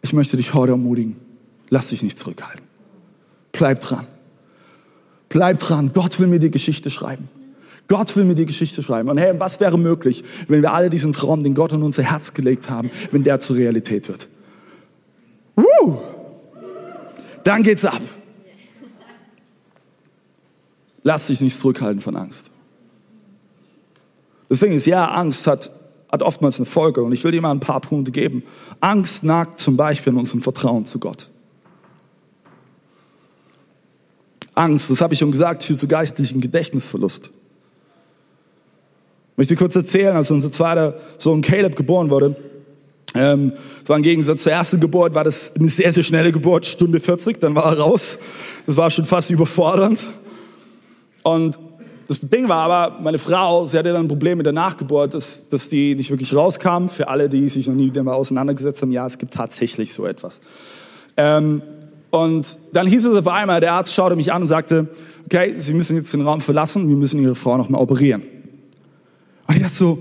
Ich 0.00 0.12
möchte 0.12 0.36
dich 0.36 0.52
heute 0.54 0.72
ermutigen. 0.72 1.16
Lass 1.68 1.88
dich 1.88 2.02
nicht 2.02 2.18
zurückhalten. 2.18 2.64
Bleib 3.52 3.80
dran. 3.82 4.06
Bleib 5.28 5.58
dran. 5.58 5.92
Gott 5.94 6.18
will 6.18 6.26
mir 6.26 6.38
die 6.38 6.50
Geschichte 6.50 6.90
schreiben. 6.90 7.28
Gott 7.88 8.16
will 8.16 8.24
mir 8.24 8.34
die 8.34 8.46
Geschichte 8.46 8.82
schreiben. 8.82 9.08
Und 9.08 9.18
hey, 9.18 9.38
was 9.38 9.60
wäre 9.60 9.78
möglich, 9.78 10.24
wenn 10.48 10.62
wir 10.62 10.72
alle 10.72 10.90
diesen 10.90 11.12
Traum, 11.12 11.42
den 11.42 11.54
Gott 11.54 11.72
in 11.72 11.82
unser 11.82 12.02
Herz 12.02 12.32
gelegt 12.32 12.70
haben, 12.70 12.90
wenn 13.10 13.24
der 13.24 13.40
zur 13.40 13.56
Realität 13.56 14.08
wird? 14.08 14.28
Uh, 15.56 15.98
dann 17.44 17.62
geht's 17.62 17.84
ab. 17.84 18.00
Lass 21.02 21.26
dich 21.26 21.40
nicht 21.40 21.58
zurückhalten 21.58 22.00
von 22.00 22.16
Angst. 22.16 22.50
Das 24.48 24.60
Ding 24.60 24.72
ist, 24.72 24.86
ja, 24.86 25.10
Angst 25.10 25.46
hat, 25.46 25.72
hat 26.10 26.22
oftmals 26.22 26.58
eine 26.58 26.66
Folge 26.66 27.02
und 27.02 27.12
ich 27.12 27.24
will 27.24 27.32
dir 27.32 27.40
mal 27.40 27.50
ein 27.50 27.60
paar 27.60 27.80
Punkte 27.80 28.12
geben. 28.12 28.44
Angst 28.80 29.24
nagt 29.24 29.58
zum 29.58 29.76
Beispiel 29.76 30.12
in 30.12 30.18
unserem 30.18 30.42
Vertrauen 30.42 30.86
zu 30.86 30.98
Gott. 30.98 31.30
Angst, 34.54 34.90
das 34.90 35.00
habe 35.00 35.14
ich 35.14 35.20
schon 35.20 35.30
gesagt, 35.30 35.64
führt 35.64 35.78
zu 35.78 35.88
geistlichen 35.88 36.40
Gedächtnisverlust. 36.40 37.30
Ich 39.32 39.38
möchte 39.38 39.56
kurz 39.56 39.74
erzählen, 39.74 40.14
als 40.14 40.30
unser 40.30 40.52
zweiter 40.52 40.94
Sohn 41.16 41.40
Caleb 41.40 41.74
geboren 41.74 42.10
wurde, 42.10 42.36
ähm, 43.14 43.52
war 43.86 43.96
im 43.96 44.02
Gegensatz 44.02 44.42
zur 44.42 44.52
ersten 44.52 44.78
Geburt, 44.78 45.14
war 45.14 45.24
das 45.24 45.52
eine 45.58 45.68
sehr, 45.68 45.92
sehr 45.92 46.02
schnelle 46.02 46.32
Geburt, 46.32 46.66
Stunde 46.66 47.00
40, 47.00 47.40
dann 47.40 47.54
war 47.54 47.64
er 47.64 47.78
raus. 47.78 48.18
Das 48.66 48.76
war 48.76 48.90
schon 48.90 49.04
fast 49.04 49.30
überfordernd. 49.30 50.08
Und 51.22 51.58
das 52.08 52.20
Ding 52.20 52.48
war 52.48 52.70
aber, 52.70 53.00
meine 53.00 53.18
Frau, 53.18 53.66
sie 53.66 53.78
hatte 53.78 53.92
dann 53.92 54.04
ein 54.04 54.08
Problem 54.08 54.36
mit 54.36 54.46
der 54.46 54.52
Nachgeburt, 54.52 55.14
dass, 55.14 55.48
dass 55.48 55.68
die 55.68 55.94
nicht 55.94 56.10
wirklich 56.10 56.34
rauskam. 56.34 56.88
Für 56.88 57.08
alle, 57.08 57.28
die 57.28 57.48
sich 57.48 57.66
noch 57.66 57.74
nie 57.74 57.90
damit 57.90 58.12
auseinandergesetzt 58.12 58.82
haben, 58.82 58.92
ja, 58.92 59.06
es 59.06 59.16
gibt 59.16 59.32
tatsächlich 59.32 59.92
so 59.92 60.06
etwas. 60.06 60.40
Ähm, 61.16 61.62
und 62.10 62.58
dann 62.74 62.86
hieß 62.86 63.06
es 63.06 63.16
auf 63.16 63.28
einmal, 63.28 63.60
der 63.60 63.72
Arzt 63.72 63.94
schaute 63.94 64.16
mich 64.16 64.30
an 64.30 64.42
und 64.42 64.48
sagte, 64.48 64.88
okay, 65.24 65.54
Sie 65.56 65.72
müssen 65.72 65.96
jetzt 65.96 66.12
den 66.12 66.20
Raum 66.20 66.42
verlassen, 66.42 66.88
wir 66.88 66.96
müssen 66.96 67.20
Ihre 67.20 67.34
Frau 67.34 67.56
nochmal 67.56 67.80
operieren. 67.80 68.22
Dachte 69.62 69.74
so, 69.74 69.98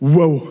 wow. 0.00 0.42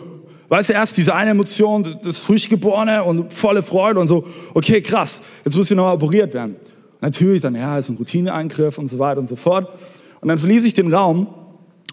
Weißt 0.48 0.68
du, 0.68 0.74
erst 0.74 0.96
diese 0.98 1.14
eine 1.14 1.30
Emotion, 1.30 1.98
das 2.02 2.18
Frischgeborene 2.18 3.04
und 3.04 3.32
volle 3.32 3.62
Freude 3.62 4.00
und 4.00 4.06
so, 4.06 4.26
okay, 4.52 4.82
krass, 4.82 5.22
jetzt 5.44 5.56
muss 5.56 5.70
ich 5.70 5.76
nochmal 5.76 5.94
operiert 5.94 6.34
werden. 6.34 6.56
Natürlich 7.00 7.40
dann, 7.40 7.54
ja, 7.54 7.78
ist 7.78 7.88
ein 7.88 7.96
Routineeingriff 7.96 8.78
und 8.78 8.86
so 8.86 8.98
weiter 8.98 9.20
und 9.20 9.28
so 9.28 9.36
fort. 9.36 9.68
Und 10.20 10.28
dann 10.28 10.38
verließ 10.38 10.64
ich 10.66 10.74
den 10.74 10.92
Raum 10.92 11.26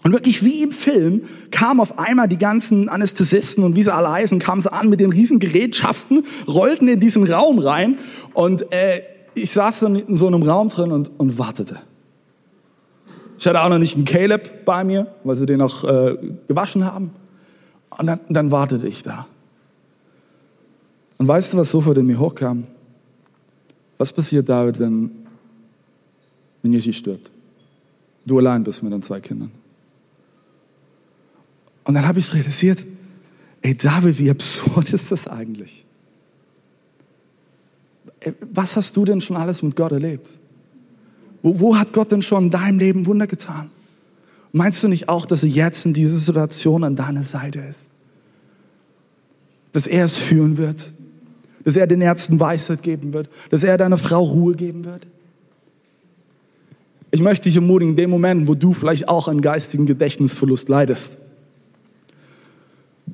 und 0.02 0.12
wirklich 0.12 0.44
wie 0.44 0.62
im 0.62 0.72
Film 0.72 1.22
kamen 1.50 1.80
auf 1.80 1.98
einmal 1.98 2.28
die 2.28 2.38
ganzen 2.38 2.88
Anästhesisten 2.88 3.64
und 3.64 3.76
wie 3.76 3.82
sie 3.82 3.92
alle 3.92 4.10
heißen, 4.10 4.38
kamen 4.38 4.60
sie 4.60 4.72
an 4.72 4.88
mit 4.88 5.00
den 5.00 5.10
riesen 5.10 5.38
Gerätschaften, 5.38 6.24
rollten 6.48 6.88
in 6.88 7.00
diesen 7.00 7.24
Raum 7.24 7.58
rein 7.58 7.98
und 8.34 8.72
äh, 8.72 9.02
ich 9.34 9.50
saß 9.50 9.80
dann 9.80 9.96
in 9.96 10.16
so 10.16 10.26
einem 10.26 10.42
Raum 10.42 10.68
drin 10.68 10.92
und, 10.92 11.10
und 11.18 11.38
wartete. 11.38 11.78
Ich 13.40 13.46
hatte 13.46 13.62
auch 13.62 13.70
noch 13.70 13.78
nicht 13.78 13.96
einen 13.96 14.04
Caleb 14.04 14.66
bei 14.66 14.84
mir, 14.84 15.06
weil 15.24 15.34
sie 15.34 15.46
den 15.46 15.60
noch 15.60 15.82
äh, 15.82 16.14
gewaschen 16.46 16.84
haben. 16.84 17.10
Und 17.88 18.06
dann, 18.06 18.20
dann 18.28 18.50
wartete 18.50 18.86
ich 18.86 19.02
da. 19.02 19.26
Und 21.16 21.26
weißt 21.26 21.54
du, 21.54 21.56
was 21.56 21.70
sofort 21.70 21.96
in 21.96 22.04
mir 22.04 22.20
hochkam? 22.20 22.66
Was 23.96 24.12
passiert, 24.12 24.46
David, 24.46 24.78
wenn, 24.78 25.10
wenn 26.60 26.72
Jeschi 26.74 26.92
stirbt? 26.92 27.30
Du 28.26 28.36
allein 28.36 28.62
bist 28.62 28.82
mit 28.82 28.92
den 28.92 29.00
zwei 29.00 29.20
Kindern. 29.20 29.50
Und 31.84 31.94
dann 31.94 32.06
habe 32.06 32.18
ich 32.18 32.34
realisiert, 32.34 32.84
ey 33.62 33.74
David, 33.74 34.18
wie 34.18 34.28
absurd 34.28 34.92
ist 34.92 35.10
das 35.10 35.26
eigentlich? 35.26 35.86
Was 38.52 38.76
hast 38.76 38.94
du 38.98 39.06
denn 39.06 39.22
schon 39.22 39.38
alles 39.38 39.62
mit 39.62 39.76
Gott 39.76 39.92
erlebt? 39.92 40.39
Wo, 41.42 41.60
wo 41.60 41.76
hat 41.76 41.92
Gott 41.92 42.12
denn 42.12 42.22
schon 42.22 42.44
in 42.44 42.50
deinem 42.50 42.78
Leben 42.78 43.06
Wunder 43.06 43.26
getan? 43.26 43.70
Meinst 44.52 44.82
du 44.82 44.88
nicht 44.88 45.08
auch, 45.08 45.26
dass 45.26 45.42
er 45.42 45.48
jetzt 45.48 45.86
in 45.86 45.92
dieser 45.94 46.18
Situation 46.18 46.84
an 46.84 46.96
deiner 46.96 47.22
Seite 47.22 47.60
ist? 47.60 47.88
Dass 49.72 49.86
er 49.86 50.04
es 50.04 50.16
führen 50.16 50.58
wird? 50.58 50.92
Dass 51.64 51.76
er 51.76 51.86
den 51.86 52.00
Ärzten 52.00 52.40
Weisheit 52.40 52.82
geben 52.82 53.12
wird? 53.12 53.28
Dass 53.50 53.62
er 53.62 53.78
deiner 53.78 53.98
Frau 53.98 54.24
Ruhe 54.24 54.54
geben 54.54 54.84
wird? 54.84 55.06
Ich 57.12 57.20
möchte 57.20 57.44
dich 57.44 57.56
ermutigen, 57.56 57.90
in 57.90 57.96
dem 57.96 58.10
Moment, 58.10 58.48
wo 58.48 58.54
du 58.54 58.72
vielleicht 58.72 59.08
auch 59.08 59.28
einen 59.28 59.40
geistigen 59.40 59.86
Gedächtnisverlust 59.86 60.68
leidest, 60.68 61.18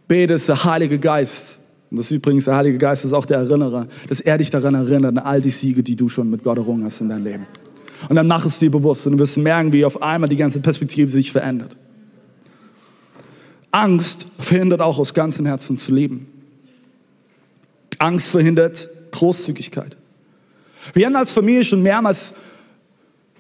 bete 0.06 0.34
es 0.34 0.46
der 0.46 0.64
Heilige 0.64 0.98
Geist, 0.98 1.58
und 1.90 1.98
das 1.98 2.06
ist 2.06 2.16
übrigens 2.16 2.44
der 2.44 2.56
Heilige 2.56 2.78
Geist 2.78 3.04
ist 3.04 3.12
auch 3.12 3.26
der 3.26 3.38
Erinnerer, 3.38 3.86
dass 4.08 4.20
er 4.20 4.38
dich 4.38 4.50
daran 4.50 4.74
erinnert, 4.74 5.16
an 5.16 5.18
all 5.18 5.40
die 5.40 5.50
Siege, 5.50 5.82
die 5.82 5.96
du 5.96 6.08
schon 6.08 6.30
mit 6.30 6.42
Gott 6.42 6.58
errungen 6.58 6.84
hast 6.84 7.00
in 7.00 7.08
deinem 7.08 7.24
Leben. 7.24 7.46
Und 8.08 8.16
dann 8.16 8.26
mach 8.26 8.44
es 8.44 8.58
dir 8.58 8.70
bewusst 8.70 9.06
und 9.06 9.12
du 9.12 9.18
wirst 9.18 9.36
merken, 9.38 9.72
wie 9.72 9.84
auf 9.84 10.02
einmal 10.02 10.28
die 10.28 10.36
ganze 10.36 10.60
Perspektive 10.60 11.08
sich 11.08 11.32
verändert. 11.32 11.76
Angst 13.70 14.26
verhindert 14.38 14.80
auch 14.80 14.98
aus 14.98 15.12
ganzem 15.12 15.46
Herzen 15.46 15.76
zu 15.76 15.92
leben. 15.92 16.28
Angst 17.98 18.30
verhindert 18.30 18.88
Großzügigkeit. 19.10 19.96
Wir 20.94 21.06
hatten 21.06 21.16
als 21.16 21.32
Familie 21.32 21.64
schon 21.64 21.82
mehrmals 21.82 22.34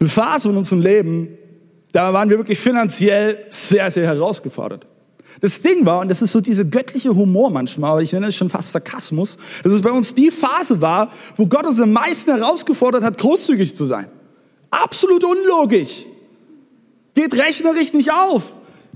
eine 0.00 0.08
Phase 0.08 0.50
in 0.50 0.56
unserem 0.56 0.82
Leben, 0.82 1.28
da 1.92 2.12
waren 2.12 2.28
wir 2.28 2.36
wirklich 2.36 2.58
finanziell 2.58 3.46
sehr, 3.48 3.90
sehr 3.90 4.06
herausgefordert. 4.06 4.86
Das 5.40 5.60
Ding 5.60 5.84
war, 5.84 6.00
und 6.00 6.10
das 6.10 6.22
ist 6.22 6.32
so 6.32 6.40
diese 6.40 6.66
göttliche 6.66 7.14
Humor 7.14 7.50
manchmal, 7.50 7.92
aber 7.92 8.02
ich 8.02 8.12
nenne 8.12 8.28
es 8.28 8.36
schon 8.36 8.48
fast 8.48 8.72
Sarkasmus, 8.72 9.36
dass 9.62 9.72
es 9.72 9.82
bei 9.82 9.90
uns 9.90 10.14
die 10.14 10.30
Phase 10.30 10.80
war, 10.80 11.10
wo 11.36 11.46
Gott 11.46 11.66
uns 11.66 11.80
am 11.80 11.92
meisten 11.92 12.34
herausgefordert 12.34 13.02
hat, 13.02 13.18
großzügig 13.18 13.76
zu 13.76 13.86
sein. 13.86 14.08
Absolut 14.82 15.24
unlogisch. 15.24 16.04
Geht 17.14 17.34
rechnerisch 17.34 17.92
nicht 17.92 18.12
auf. 18.12 18.42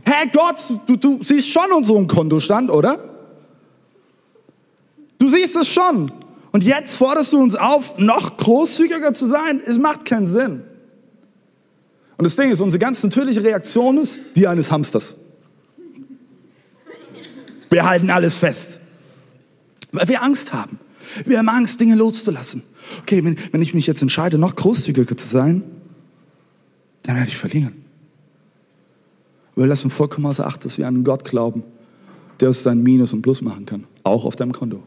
Herr 0.04 0.26
Gott, 0.26 0.62
du, 0.86 0.96
du 0.96 1.22
siehst 1.22 1.48
schon 1.48 1.72
unseren 1.72 2.06
Kontostand, 2.06 2.70
oder? 2.70 3.02
Du 5.18 5.28
siehst 5.28 5.56
es 5.56 5.68
schon. 5.68 6.12
Und 6.52 6.64
jetzt 6.64 6.96
forderst 6.96 7.32
du 7.32 7.38
uns 7.38 7.54
auf, 7.54 7.96
noch 7.98 8.36
großzügiger 8.36 9.14
zu 9.14 9.26
sein? 9.26 9.62
Es 9.64 9.78
macht 9.78 10.04
keinen 10.04 10.26
Sinn. 10.26 10.64
Und 12.16 12.24
das 12.24 12.36
Ding 12.36 12.50
ist, 12.50 12.60
unsere 12.60 12.78
ganz 12.78 13.02
natürliche 13.02 13.42
Reaktion 13.42 13.98
ist 13.98 14.20
die 14.36 14.46
eines 14.46 14.70
Hamsters. 14.70 15.16
Wir 17.70 17.88
halten 17.88 18.10
alles 18.10 18.36
fest, 18.36 18.80
weil 19.92 20.08
wir 20.08 20.22
Angst 20.22 20.52
haben. 20.52 20.78
Wir 21.24 21.38
haben 21.38 21.48
Angst, 21.48 21.80
Dinge 21.80 21.94
loszulassen. 21.94 22.62
Okay, 23.02 23.24
wenn, 23.24 23.36
wenn 23.52 23.62
ich 23.62 23.74
mich 23.74 23.86
jetzt 23.86 24.02
entscheide, 24.02 24.38
noch 24.38 24.56
großzügiger 24.56 25.16
zu 25.16 25.26
sein, 25.26 25.62
dann 27.02 27.16
werde 27.16 27.28
ich 27.28 27.36
verlieren. 27.36 27.84
Wir 29.56 29.66
lassen 29.66 29.90
vollkommen 29.90 30.26
außer 30.26 30.46
Acht, 30.46 30.64
dass 30.64 30.78
wir 30.78 30.86
an 30.86 30.94
einen 30.96 31.04
Gott 31.04 31.24
glauben, 31.24 31.64
der 32.40 32.48
uns 32.48 32.62
sein 32.62 32.82
Minus 32.82 33.12
und 33.12 33.22
Plus 33.22 33.42
machen 33.42 33.66
kann, 33.66 33.84
auch 34.02 34.24
auf 34.24 34.36
deinem 34.36 34.52
Konto. 34.52 34.82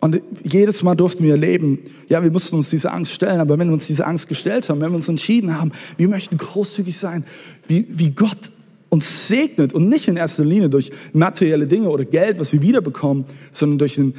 Und 0.00 0.20
jedes 0.44 0.82
Mal 0.82 0.94
durften 0.94 1.24
wir 1.24 1.32
erleben, 1.32 1.80
ja, 2.08 2.22
wir 2.22 2.30
mussten 2.30 2.54
uns 2.56 2.70
diese 2.70 2.92
Angst 2.92 3.12
stellen, 3.12 3.40
aber 3.40 3.58
wenn 3.58 3.68
wir 3.68 3.74
uns 3.74 3.86
diese 3.86 4.06
Angst 4.06 4.28
gestellt 4.28 4.68
haben, 4.68 4.80
wenn 4.80 4.90
wir 4.90 4.96
uns 4.96 5.08
entschieden 5.08 5.58
haben, 5.58 5.72
wir 5.96 6.08
möchten 6.08 6.36
großzügig 6.36 6.96
sein, 6.96 7.24
wie, 7.66 7.86
wie 7.88 8.10
Gott 8.10 8.52
uns 8.90 9.28
segnet 9.28 9.72
und 9.72 9.88
nicht 9.88 10.08
in 10.08 10.16
erster 10.16 10.44
Linie 10.44 10.70
durch 10.70 10.90
materielle 11.12 11.66
Dinge 11.66 11.88
oder 11.88 12.04
Geld, 12.04 12.38
was 12.38 12.52
wir 12.52 12.62
wiederbekommen, 12.62 13.24
sondern 13.52 13.78
durch 13.78 13.98
eine 13.98 14.12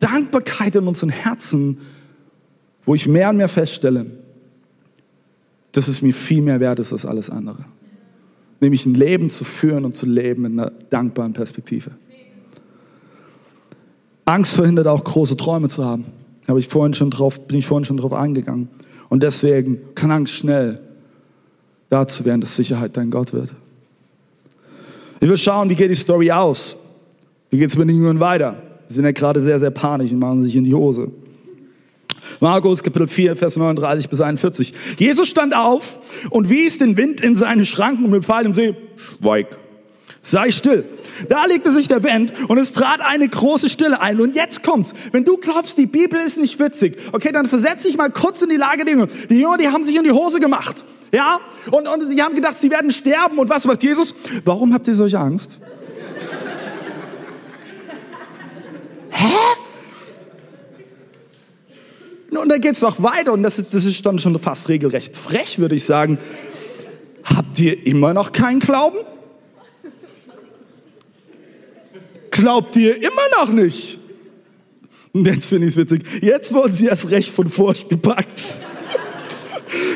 Dankbarkeit 0.00 0.74
in 0.74 0.86
unseren 0.86 1.10
Herzen, 1.10 1.78
wo 2.84 2.94
ich 2.94 3.06
mehr 3.06 3.30
und 3.30 3.36
mehr 3.36 3.48
feststelle, 3.48 4.06
dass 5.72 5.86
es 5.86 6.02
mir 6.02 6.12
viel 6.12 6.42
mehr 6.42 6.58
wert 6.58 6.80
ist 6.80 6.92
als 6.92 7.06
alles 7.06 7.30
andere. 7.30 7.64
Nämlich 8.60 8.84
ein 8.84 8.94
Leben 8.94 9.28
zu 9.28 9.44
führen 9.44 9.84
und 9.84 9.94
zu 9.94 10.06
leben 10.06 10.44
in 10.44 10.58
einer 10.58 10.70
dankbaren 10.70 11.32
Perspektive. 11.32 11.92
Angst 14.24 14.54
verhindert 14.54 14.86
auch 14.86 15.02
große 15.02 15.36
Träume 15.36 15.68
zu 15.68 15.84
haben. 15.84 16.06
Habe 16.48 16.58
ich 16.58 16.68
vorhin 16.68 16.94
schon 16.94 17.10
drauf, 17.10 17.46
bin 17.46 17.58
ich 17.58 17.66
vorhin 17.66 17.84
schon 17.84 17.96
drauf 17.96 18.12
eingegangen. 18.12 18.68
Und 19.08 19.22
deswegen 19.22 19.78
kann 19.94 20.10
Angst 20.10 20.32
schnell 20.34 20.80
dazu 21.90 22.24
werden, 22.24 22.40
dass 22.40 22.56
Sicherheit 22.56 22.96
dein 22.96 23.10
Gott 23.10 23.32
wird. 23.32 23.52
Ich 25.20 25.28
will 25.28 25.36
schauen, 25.36 25.68
wie 25.68 25.74
geht 25.74 25.90
die 25.90 25.94
Story 25.94 26.30
aus? 26.30 26.76
Wie 27.50 27.58
geht 27.58 27.68
es 27.68 27.76
mit 27.76 27.88
den 27.88 27.96
Jüngern 27.96 28.20
weiter? 28.20 28.62
Sie 28.90 28.94
sind 28.94 29.04
ja 29.04 29.12
gerade 29.12 29.40
sehr, 29.40 29.60
sehr 29.60 29.70
panisch 29.70 30.10
und 30.10 30.18
machen 30.18 30.42
sich 30.42 30.56
in 30.56 30.64
die 30.64 30.74
Hose. 30.74 31.12
Markus 32.40 32.82
Kapitel 32.82 33.06
4, 33.06 33.36
Vers 33.36 33.56
39 33.56 34.08
bis 34.08 34.20
41. 34.20 34.74
Jesus 34.98 35.28
stand 35.28 35.54
auf 35.54 36.00
und 36.30 36.50
wies 36.50 36.78
den 36.78 36.96
Wind 36.96 37.20
in 37.20 37.36
seine 37.36 37.64
Schranken 37.66 38.06
und 38.06 38.10
befahl 38.10 38.42
dem 38.42 38.52
See, 38.52 38.74
schweig, 38.96 39.56
sei 40.22 40.50
still. 40.50 40.86
Da 41.28 41.44
legte 41.44 41.70
sich 41.70 41.86
der 41.86 42.02
Wind 42.02 42.32
und 42.48 42.58
es 42.58 42.72
trat 42.72 43.00
eine 43.00 43.28
große 43.28 43.68
Stille 43.68 44.00
ein. 44.00 44.20
Und 44.20 44.34
jetzt 44.34 44.64
kommt's. 44.64 44.92
Wenn 45.12 45.22
du 45.22 45.36
glaubst, 45.36 45.78
die 45.78 45.86
Bibel 45.86 46.18
ist 46.18 46.40
nicht 46.40 46.58
witzig, 46.58 46.98
okay, 47.12 47.30
dann 47.30 47.46
versetz 47.46 47.84
dich 47.84 47.96
mal 47.96 48.10
kurz 48.10 48.42
in 48.42 48.48
die 48.48 48.56
Lage 48.56 48.84
der 48.84 48.94
Jünger. 48.94 49.06
Die 49.28 49.38
Jünger, 49.38 49.56
die 49.56 49.68
haben 49.68 49.84
sich 49.84 49.94
in 49.94 50.02
die 50.02 50.10
Hose 50.10 50.40
gemacht. 50.40 50.84
Ja? 51.12 51.38
Und, 51.70 51.86
und 51.86 52.08
sie 52.08 52.20
haben 52.20 52.34
gedacht, 52.34 52.56
sie 52.56 52.72
werden 52.72 52.90
sterben. 52.90 53.38
Und 53.38 53.50
was 53.50 53.66
macht 53.66 53.84
Jesus? 53.84 54.16
Warum 54.44 54.74
habt 54.74 54.88
ihr 54.88 54.96
solche 54.96 55.20
Angst? 55.20 55.60
Hä? 59.10 59.60
Und 62.40 62.48
dann 62.48 62.60
geht's 62.60 62.80
noch 62.80 63.02
weiter 63.02 63.32
und 63.32 63.42
das 63.42 63.58
ist, 63.58 63.74
das 63.74 63.84
ist 63.84 64.04
dann 64.06 64.18
schon 64.18 64.38
fast 64.38 64.68
regelrecht 64.68 65.16
frech, 65.16 65.58
würde 65.58 65.74
ich 65.74 65.84
sagen. 65.84 66.18
Habt 67.24 67.58
ihr 67.58 67.86
immer 67.86 68.14
noch 68.14 68.32
keinen 68.32 68.60
Glauben? 68.60 68.98
Glaubt 72.30 72.76
ihr 72.76 72.96
immer 72.96 73.28
noch 73.40 73.52
nicht? 73.52 73.98
Und 75.12 75.26
jetzt 75.26 75.46
finde 75.46 75.66
ich 75.66 75.74
es 75.74 75.76
witzig. 75.76 76.02
Jetzt 76.22 76.54
wurden 76.54 76.72
sie 76.72 76.86
erst 76.86 77.10
recht 77.10 77.30
von 77.30 77.48
Furcht 77.48 77.88
gepackt. 77.88 78.40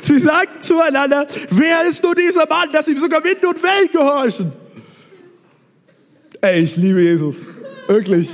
Sie 0.02 0.18
sagten 0.18 0.60
zueinander, 0.60 1.26
wer 1.50 1.86
ist 1.88 2.02
nur 2.02 2.14
dieser 2.14 2.46
Mann, 2.48 2.70
dass 2.72 2.88
ihm 2.88 2.98
sogar 2.98 3.22
Wind 3.22 3.44
und 3.46 3.62
Welt 3.62 3.92
gehorchen? 3.92 4.52
Ey, 6.40 6.62
ich 6.62 6.76
liebe 6.76 7.00
Jesus. 7.00 7.36
Wirklich. 7.86 8.28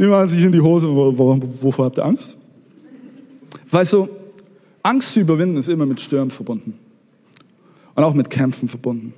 Die 0.00 0.06
machen 0.06 0.30
sich 0.30 0.42
in 0.42 0.50
die 0.50 0.62
Hose. 0.62 0.88
Wovor 0.88 1.84
habt 1.84 1.98
ihr 1.98 2.04
Angst? 2.06 2.38
Weißt 3.70 3.92
du, 3.92 4.08
Angst 4.82 5.12
zu 5.12 5.20
überwinden 5.20 5.58
ist 5.58 5.68
immer 5.68 5.84
mit 5.84 6.00
Stürmen 6.00 6.30
verbunden. 6.30 6.78
Und 7.94 8.02
auch 8.02 8.14
mit 8.14 8.30
Kämpfen 8.30 8.66
verbunden. 8.66 9.12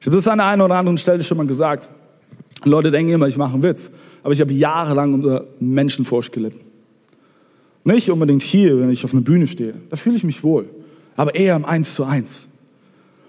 Ich 0.00 0.06
habe 0.06 0.16
das 0.16 0.26
an 0.26 0.38
der 0.38 0.46
einen 0.46 0.62
oder 0.62 0.76
anderen 0.76 0.96
Stelle 0.96 1.22
schon 1.22 1.36
mal 1.36 1.46
gesagt. 1.46 1.90
Leute 2.64 2.90
denken 2.90 3.12
immer, 3.12 3.28
ich 3.28 3.36
mache 3.36 3.52
einen 3.52 3.62
Witz. 3.62 3.90
Aber 4.22 4.32
ich 4.32 4.40
habe 4.40 4.54
jahrelang 4.54 5.12
unter 5.12 5.44
Menschenfurcht 5.60 6.32
gelitten. 6.32 6.60
Nicht 7.84 8.10
unbedingt 8.10 8.42
hier, 8.42 8.80
wenn 8.80 8.90
ich 8.90 9.04
auf 9.04 9.12
einer 9.12 9.20
Bühne 9.20 9.46
stehe. 9.46 9.74
Da 9.90 9.96
fühle 9.96 10.16
ich 10.16 10.24
mich 10.24 10.42
wohl. 10.42 10.70
Aber 11.16 11.34
eher 11.34 11.54
im 11.54 11.66
Eins 11.66 11.94
zu 11.96 12.04
Eins. 12.04 12.48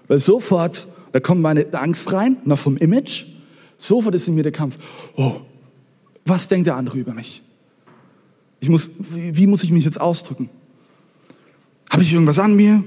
Weil 0.08 0.18
sofort, 0.18 0.88
da 1.12 1.20
kommt 1.20 1.42
meine 1.42 1.66
Angst 1.74 2.10
rein, 2.10 2.38
noch 2.46 2.58
vom 2.58 2.78
Image. 2.78 3.26
Sofort 3.76 4.14
ist 4.14 4.28
in 4.28 4.34
mir 4.34 4.44
der 4.44 4.52
Kampf. 4.52 4.78
Oh, 5.16 5.42
was 6.24 6.48
denkt 6.48 6.66
der 6.66 6.76
andere 6.76 6.98
über 6.98 7.14
mich? 7.14 7.42
Ich 8.60 8.68
muss, 8.68 8.88
wie 9.10 9.46
muss 9.46 9.62
ich 9.62 9.70
mich 9.70 9.84
jetzt 9.84 10.00
ausdrücken? 10.00 10.48
Habe 11.90 12.02
ich 12.02 12.12
irgendwas 12.12 12.38
an 12.38 12.56
mir? 12.56 12.82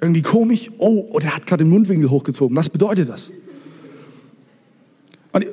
Irgendwie 0.00 0.22
komisch? 0.22 0.70
Oh, 0.78 1.08
oh 1.10 1.18
der 1.18 1.34
hat 1.34 1.46
gerade 1.46 1.64
den 1.64 1.70
Mundwinkel 1.70 2.10
hochgezogen. 2.10 2.56
Was 2.56 2.68
bedeutet 2.68 3.08
das? 3.08 3.32
Und 5.32 5.46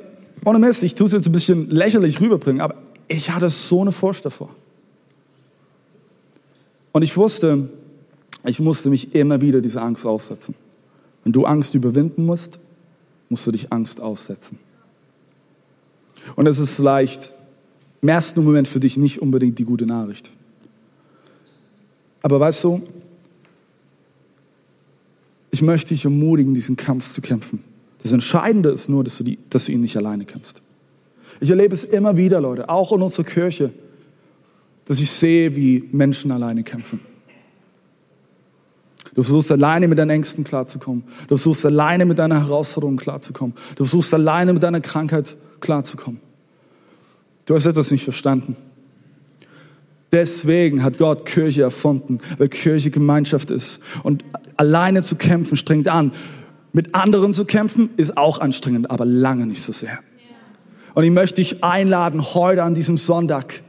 ohne 0.44 0.58
Mist, 0.58 0.82
ich 0.82 0.94
tue 0.94 1.06
es 1.06 1.12
jetzt 1.12 1.26
ein 1.26 1.32
bisschen 1.32 1.70
lächerlich 1.70 2.20
rüberbringen, 2.20 2.60
aber 2.60 2.74
ich 3.08 3.30
hatte 3.30 3.48
so 3.48 3.80
eine 3.80 3.92
Furcht 3.92 4.24
davor. 4.24 4.50
Und 6.92 7.02
ich 7.02 7.16
wusste, 7.16 7.70
ich 8.44 8.60
musste 8.60 8.90
mich 8.90 9.14
immer 9.14 9.40
wieder 9.40 9.60
dieser 9.60 9.82
Angst 9.82 10.04
aussetzen. 10.04 10.54
Wenn 11.24 11.32
du 11.32 11.46
Angst 11.46 11.74
überwinden 11.74 12.26
musst, 12.26 12.58
musst 13.28 13.46
du 13.46 13.52
dich 13.52 13.72
Angst 13.72 14.00
aussetzen. 14.00 14.58
Und 16.36 16.46
es 16.46 16.58
ist 16.58 16.74
vielleicht 16.74 17.32
im 18.00 18.08
ersten 18.08 18.44
Moment 18.44 18.68
für 18.68 18.80
dich 18.80 18.96
nicht 18.96 19.22
unbedingt 19.22 19.58
die 19.58 19.64
gute 19.64 19.86
Nachricht. 19.86 20.30
Aber 22.22 22.40
weißt 22.40 22.64
du, 22.64 22.82
ich 25.50 25.62
möchte 25.62 25.90
dich 25.90 26.04
ermutigen, 26.04 26.54
diesen 26.54 26.76
Kampf 26.76 27.12
zu 27.12 27.20
kämpfen. 27.20 27.62
Das 28.02 28.12
Entscheidende 28.12 28.70
ist 28.70 28.88
nur, 28.88 29.04
dass 29.04 29.18
du, 29.18 29.24
die, 29.24 29.38
dass 29.50 29.66
du 29.66 29.72
ihn 29.72 29.80
nicht 29.80 29.96
alleine 29.96 30.24
kämpfst. 30.24 30.62
Ich 31.40 31.50
erlebe 31.50 31.74
es 31.74 31.84
immer 31.84 32.16
wieder, 32.16 32.40
Leute, 32.40 32.68
auch 32.68 32.92
in 32.92 33.02
unserer 33.02 33.24
Kirche, 33.24 33.72
dass 34.84 34.98
ich 34.98 35.10
sehe, 35.10 35.54
wie 35.54 35.88
Menschen 35.92 36.32
alleine 36.32 36.62
kämpfen. 36.62 37.00
Du 39.14 39.22
versuchst 39.22 39.52
alleine 39.52 39.88
mit 39.88 39.98
deinen 39.98 40.10
Ängsten 40.10 40.42
klarzukommen. 40.42 41.04
Du 41.22 41.36
versuchst 41.36 41.66
alleine 41.66 42.06
mit 42.06 42.18
deiner 42.18 42.40
Herausforderung 42.40 42.96
klarzukommen. 42.96 43.54
Du 43.76 43.84
versuchst 43.84 44.14
alleine 44.14 44.52
mit 44.52 44.62
deiner 44.62 44.80
Krankheit 44.80 45.26
klarzukommen. 45.26 45.51
Du 47.44 47.54
hast 47.54 47.66
etwas 47.66 47.90
nicht 47.90 48.04
verstanden. 48.04 48.56
Deswegen 50.12 50.84
hat 50.84 50.98
Gott 50.98 51.24
Kirche 51.24 51.62
erfunden, 51.62 52.20
weil 52.36 52.48
Kirche 52.48 52.90
Gemeinschaft 52.90 53.50
ist. 53.50 53.80
Und 54.02 54.24
alleine 54.56 55.02
zu 55.02 55.16
kämpfen 55.16 55.56
strengt 55.56 55.88
an. 55.88 56.12
Mit 56.72 56.94
anderen 56.94 57.32
zu 57.32 57.44
kämpfen 57.44 57.90
ist 57.96 58.16
auch 58.16 58.38
anstrengend, 58.38 58.90
aber 58.90 59.04
lange 59.06 59.46
nicht 59.46 59.62
so 59.62 59.72
sehr. 59.72 59.98
Und 60.94 61.04
ich 61.04 61.10
möchte 61.10 61.36
dich 61.36 61.64
einladen, 61.64 62.34
heute 62.34 62.62
an 62.62 62.74
diesem 62.74 62.98
Sonntag, 62.98 63.62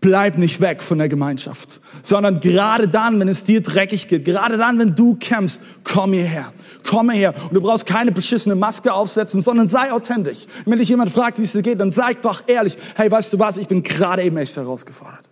bleib 0.00 0.38
nicht 0.38 0.60
weg 0.60 0.82
von 0.82 0.98
der 0.98 1.08
Gemeinschaft, 1.08 1.80
sondern 2.02 2.40
gerade 2.40 2.88
dann, 2.88 3.18
wenn 3.18 3.28
es 3.28 3.44
dir 3.44 3.60
dreckig 3.60 4.08
geht, 4.08 4.24
gerade 4.24 4.56
dann, 4.56 4.78
wenn 4.78 4.94
du 4.94 5.16
kämpfst, 5.16 5.62
komm 5.84 6.12
hierher. 6.12 6.52
Komm 6.86 7.10
her. 7.10 7.34
Und 7.42 7.54
du 7.54 7.60
brauchst 7.60 7.86
keine 7.86 8.12
beschissene 8.12 8.54
Maske 8.54 8.92
aufsetzen, 8.92 9.42
sondern 9.42 9.66
sei 9.66 9.92
authentisch. 9.92 10.46
Wenn 10.64 10.78
dich 10.78 10.88
jemand 10.88 11.10
fragt, 11.10 11.38
wie 11.38 11.42
es 11.42 11.52
dir 11.52 11.62
geht, 11.62 11.80
dann 11.80 11.90
sag 11.90 12.22
doch 12.22 12.44
ehrlich, 12.46 12.76
hey, 12.94 13.10
weißt 13.10 13.32
du 13.32 13.38
was, 13.38 13.56
ich 13.56 13.66
bin 13.66 13.82
gerade 13.82 14.22
eben 14.22 14.36
echt 14.36 14.56
herausgefordert. 14.56 15.28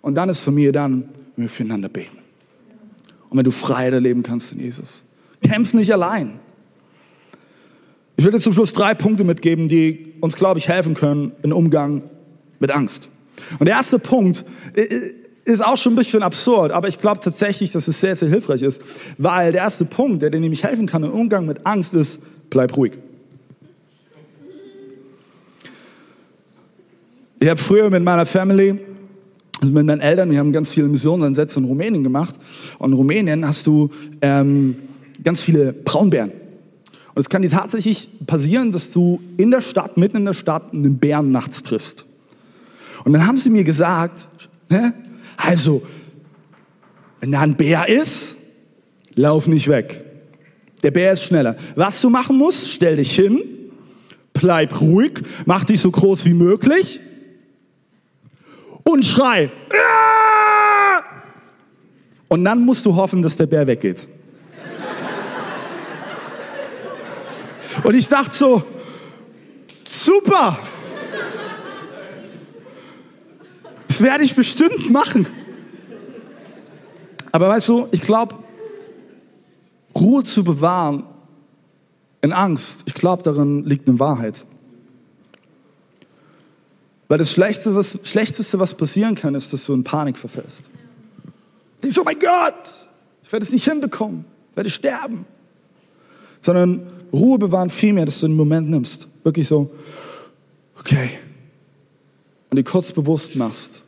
Und 0.00 0.16
dann 0.16 0.28
ist 0.28 0.46
mir 0.50 0.72
dann, 0.72 1.08
wenn 1.36 1.44
wir 1.44 1.48
füreinander 1.48 1.88
beten. 1.88 2.18
Und 3.30 3.38
wenn 3.38 3.44
du 3.44 3.52
Freiheit 3.52 3.92
erleben 3.92 4.22
kannst 4.22 4.52
in 4.52 4.60
Jesus. 4.60 5.04
Kämpf 5.40 5.74
nicht 5.74 5.92
allein. 5.92 6.40
Ich 8.16 8.24
will 8.24 8.32
dir 8.32 8.38
zum 8.38 8.52
Schluss 8.52 8.72
drei 8.72 8.94
Punkte 8.94 9.24
mitgeben, 9.24 9.68
die 9.68 10.14
uns, 10.20 10.36
glaube 10.36 10.58
ich, 10.58 10.68
helfen 10.68 10.94
können 10.94 11.32
im 11.42 11.52
Umgang 11.52 12.02
mit 12.60 12.70
Angst. 12.70 13.08
Und 13.58 13.66
der 13.66 13.76
erste 13.76 13.98
Punkt 13.98 14.44
ist 15.44 15.64
auch 15.64 15.76
schon 15.76 15.92
ein 15.92 15.96
bisschen 15.96 16.22
absurd, 16.22 16.72
aber 16.72 16.88
ich 16.88 16.98
glaube 16.98 17.20
tatsächlich, 17.20 17.72
dass 17.72 17.88
es 17.88 18.00
sehr, 18.00 18.16
sehr 18.16 18.28
hilfreich 18.28 18.62
ist, 18.62 18.80
weil 19.18 19.52
der 19.52 19.62
erste 19.62 19.84
Punkt, 19.84 20.22
der 20.22 20.30
dir 20.30 20.40
nämlich 20.40 20.64
helfen 20.64 20.86
kann 20.86 21.02
im 21.02 21.12
Umgang 21.12 21.46
mit 21.46 21.66
Angst, 21.66 21.94
ist, 21.94 22.20
bleib 22.50 22.76
ruhig. 22.76 22.92
Ich 27.40 27.48
habe 27.50 27.60
früher 27.60 27.90
mit 27.90 28.02
meiner 28.02 28.24
Family, 28.24 28.78
also 29.60 29.72
mit 29.72 29.84
meinen 29.84 30.00
Eltern, 30.00 30.30
wir 30.30 30.38
haben 30.38 30.52
ganz 30.52 30.70
viele 30.70 30.88
Missionsansätze 30.88 31.60
in 31.60 31.66
Rumänien 31.66 32.02
gemacht. 32.02 32.34
Und 32.78 32.92
in 32.92 32.96
Rumänien 32.96 33.46
hast 33.46 33.66
du 33.66 33.90
ähm, 34.22 34.76
ganz 35.22 35.42
viele 35.42 35.74
Braunbären. 35.74 36.30
Und 36.30 37.20
es 37.20 37.28
kann 37.28 37.42
dir 37.42 37.50
tatsächlich 37.50 38.08
passieren, 38.26 38.72
dass 38.72 38.90
du 38.90 39.20
in 39.36 39.50
der 39.50 39.60
Stadt, 39.60 39.98
mitten 39.98 40.16
in 40.16 40.24
der 40.24 40.32
Stadt, 40.32 40.72
einen 40.72 40.96
Bären 40.98 41.32
nachts 41.32 41.62
triffst. 41.62 42.06
Und 43.04 43.12
dann 43.12 43.26
haben 43.26 43.36
sie 43.36 43.50
mir 43.50 43.64
gesagt, 43.64 44.28
ne, 44.68 44.94
also, 45.36 45.82
wenn 47.20 47.32
da 47.32 47.40
ein 47.40 47.56
Bär 47.56 47.88
ist, 47.88 48.36
lauf 49.14 49.46
nicht 49.46 49.68
weg. 49.68 50.04
Der 50.82 50.90
Bär 50.90 51.12
ist 51.12 51.24
schneller. 51.24 51.56
Was 51.76 52.00
du 52.00 52.10
machen 52.10 52.36
musst, 52.36 52.70
stell 52.70 52.96
dich 52.96 53.14
hin, 53.14 53.42
bleib 54.32 54.80
ruhig, 54.80 55.22
mach 55.46 55.64
dich 55.64 55.80
so 55.80 55.90
groß 55.90 56.24
wie 56.24 56.34
möglich 56.34 57.00
und 58.82 59.04
schrei. 59.04 59.50
Und 62.28 62.44
dann 62.44 62.64
musst 62.64 62.84
du 62.86 62.94
hoffen, 62.94 63.22
dass 63.22 63.36
der 63.36 63.46
Bär 63.46 63.66
weggeht. 63.66 64.08
Und 67.82 67.94
ich 67.94 68.08
dachte 68.08 68.34
so, 68.34 68.62
super. 69.84 70.58
Das 73.94 74.02
werde 74.02 74.24
ich 74.24 74.34
bestimmt 74.34 74.90
machen. 74.90 75.24
Aber 77.30 77.48
weißt 77.48 77.68
du, 77.68 77.86
ich 77.92 78.02
glaube, 78.02 78.34
Ruhe 79.96 80.24
zu 80.24 80.42
bewahren 80.42 81.04
in 82.20 82.32
Angst, 82.32 82.82
ich 82.86 82.94
glaube, 82.94 83.22
darin 83.22 83.64
liegt 83.64 83.86
eine 83.86 84.00
Wahrheit. 84.00 84.46
Weil 87.06 87.18
das 87.18 87.30
Schlechteste 87.30 87.76
was, 87.76 88.00
Schlechteste, 88.02 88.58
was 88.58 88.74
passieren 88.74 89.14
kann, 89.14 89.36
ist, 89.36 89.52
dass 89.52 89.64
du 89.64 89.74
in 89.74 89.84
Panik 89.84 90.18
verfällst. 90.18 90.64
Ich 91.80 91.94
so, 91.94 92.00
oh 92.00 92.04
mein 92.04 92.18
Gott, 92.18 92.88
ich 93.22 93.30
werde 93.30 93.44
es 93.44 93.52
nicht 93.52 93.64
hinbekommen, 93.64 94.24
ich 94.50 94.56
werde 94.56 94.70
sterben. 94.70 95.24
Sondern 96.40 96.84
Ruhe 97.12 97.38
bewahren 97.38 97.70
vielmehr, 97.70 98.06
dass 98.06 98.18
du 98.18 98.26
den 98.26 98.34
Moment 98.34 98.68
nimmst. 98.68 99.06
Wirklich 99.22 99.46
so, 99.46 99.72
okay. 100.80 101.10
Und 102.54 102.58
dir 102.58 102.62
kurz 102.70 102.92
bewusst 102.92 103.34
machst, 103.34 103.82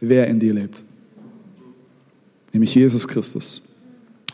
wer 0.00 0.28
in 0.28 0.38
dir 0.38 0.54
lebt. 0.54 0.80
Nämlich 2.52 2.72
Jesus 2.72 3.08
Christus. 3.08 3.62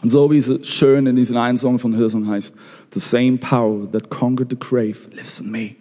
Und 0.03 0.11
so 0.11 0.31
wie 0.31 0.37
es 0.37 0.68
schön 0.68 1.07
in 1.07 1.16
diesem 1.16 1.38
einen 1.38 1.57
Song 1.57 1.79
von 1.79 1.94
Hillsong 1.94 2.29
heißt, 2.29 2.55
The 2.92 3.01
same 3.01 3.38
power 3.38 3.90
that 3.90 4.11
conquered 4.11 4.51
the 4.51 4.59
grave 4.59 5.09
lives 5.16 5.40
in 5.40 5.51
me. 5.51 5.77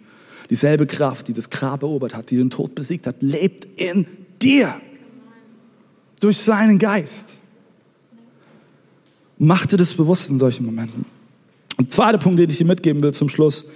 Dieselbe 0.48 0.86
Kraft, 0.86 1.28
die 1.28 1.34
das 1.34 1.50
Grab 1.50 1.82
erobert 1.82 2.16
hat, 2.16 2.30
die 2.30 2.38
den 2.38 2.48
Tod 2.48 2.74
besiegt 2.74 3.06
hat, 3.06 3.16
lebt 3.20 3.78
in 3.78 4.06
dir. 4.40 4.80
Durch 6.20 6.38
seinen 6.38 6.78
Geist. 6.78 7.40
Mach 9.36 9.66
dir 9.66 9.76
das 9.76 9.92
bewusst 9.92 10.30
in 10.30 10.38
solchen 10.38 10.64
Momenten. 10.64 11.04
Und 11.76 11.92
zweiter 11.92 12.16
Punkt, 12.16 12.38
den 12.38 12.48
ich 12.48 12.56
dir 12.56 12.64
mitgeben 12.64 13.02
will 13.02 13.12
zum 13.12 13.28
Schluss. 13.28 13.66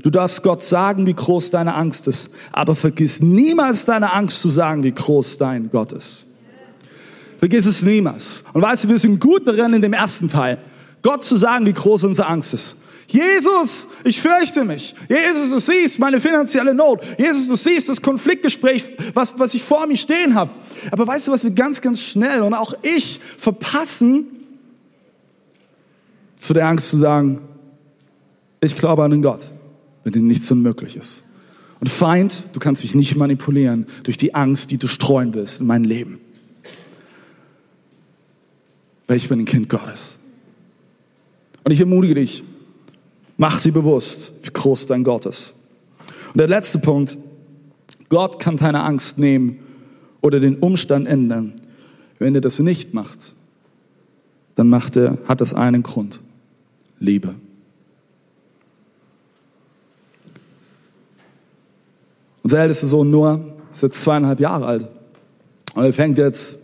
Du 0.00 0.10
darfst 0.10 0.42
Gott 0.42 0.62
sagen, 0.62 1.06
wie 1.06 1.14
groß 1.14 1.50
deine 1.50 1.74
Angst 1.74 2.08
ist, 2.08 2.30
aber 2.52 2.74
vergiss 2.74 3.20
niemals 3.20 3.84
deine 3.84 4.12
Angst 4.12 4.40
zu 4.40 4.48
sagen, 4.48 4.82
wie 4.82 4.92
groß 4.92 5.38
dein 5.38 5.70
Gott 5.70 5.92
ist. 5.92 6.26
Vergiss 7.38 7.66
es 7.66 7.82
niemals. 7.82 8.44
Und 8.52 8.62
weißt 8.62 8.84
du, 8.84 8.88
wir 8.88 8.98
sind 8.98 9.20
gut 9.20 9.46
darin 9.46 9.74
in 9.74 9.82
dem 9.82 9.92
ersten 9.92 10.28
Teil, 10.28 10.58
Gott 11.02 11.24
zu 11.24 11.36
sagen, 11.36 11.66
wie 11.66 11.72
groß 11.72 12.04
unsere 12.04 12.28
Angst 12.28 12.54
ist. 12.54 12.76
Jesus, 13.08 13.88
ich 14.04 14.20
fürchte 14.20 14.64
mich. 14.64 14.94
Jesus, 15.08 15.50
du 15.50 15.58
siehst 15.58 15.98
meine 15.98 16.18
finanzielle 16.18 16.72
Not. 16.72 17.00
Jesus, 17.18 17.46
du 17.46 17.56
siehst 17.56 17.88
das 17.88 18.00
Konfliktgespräch, 18.00 18.96
was, 19.12 19.38
was 19.38 19.52
ich 19.54 19.62
vor 19.62 19.86
mir 19.86 19.98
stehen 19.98 20.34
habe. 20.34 20.52
Aber 20.90 21.06
weißt 21.06 21.28
du, 21.28 21.32
was 21.32 21.44
wir 21.44 21.50
ganz, 21.50 21.80
ganz 21.80 22.00
schnell 22.00 22.40
und 22.40 22.54
auch 22.54 22.72
ich 22.82 23.20
verpassen, 23.36 24.26
zu 26.36 26.54
der 26.54 26.66
Angst 26.66 26.88
zu 26.88 26.98
sagen, 26.98 27.40
ich 28.60 28.74
glaube 28.76 29.04
an 29.04 29.10
den 29.10 29.22
Gott 29.22 29.51
mit 30.04 30.14
dem 30.14 30.26
nichts 30.26 30.50
unmöglich 30.50 30.96
ist. 30.96 31.24
Und 31.80 31.88
Feind, 31.88 32.44
du 32.52 32.60
kannst 32.60 32.82
mich 32.82 32.94
nicht 32.94 33.16
manipulieren 33.16 33.86
durch 34.04 34.16
die 34.16 34.34
Angst, 34.34 34.70
die 34.70 34.78
du 34.78 34.86
streuen 34.86 35.34
willst 35.34 35.60
in 35.60 35.66
mein 35.66 35.84
Leben. 35.84 36.20
Weil 39.08 39.16
ich 39.16 39.28
bin 39.28 39.40
ein 39.40 39.44
Kind 39.44 39.68
Gottes. 39.68 40.18
Und 41.64 41.72
ich 41.72 41.80
ermutige 41.80 42.14
dich, 42.14 42.44
mach 43.36 43.60
dir 43.60 43.72
bewusst, 43.72 44.32
wie 44.42 44.50
groß 44.52 44.86
dein 44.86 45.04
Gott 45.04 45.26
ist. 45.26 45.54
Und 46.32 46.38
der 46.38 46.48
letzte 46.48 46.78
Punkt, 46.78 47.18
Gott 48.08 48.38
kann 48.38 48.56
deine 48.56 48.82
Angst 48.84 49.18
nehmen 49.18 49.58
oder 50.20 50.38
den 50.38 50.56
Umstand 50.56 51.08
ändern. 51.08 51.54
Wenn 52.18 52.34
er 52.34 52.40
das 52.40 52.58
nicht 52.58 52.94
macht, 52.94 53.34
dann 54.54 54.68
macht 54.68 54.96
er, 54.96 55.18
hat 55.26 55.40
das 55.40 55.54
einen 55.54 55.82
Grund. 55.82 56.20
Liebe. 57.00 57.34
Unser 62.42 62.58
ältester 62.58 62.86
Sohn 62.86 63.10
Noah 63.10 63.40
ist 63.72 63.82
jetzt 63.82 64.02
zweieinhalb 64.02 64.40
Jahre 64.40 64.66
alt. 64.66 64.88
Und 65.74 65.84
er 65.84 65.92
fängt 65.92 66.18
jetzt 66.18 66.56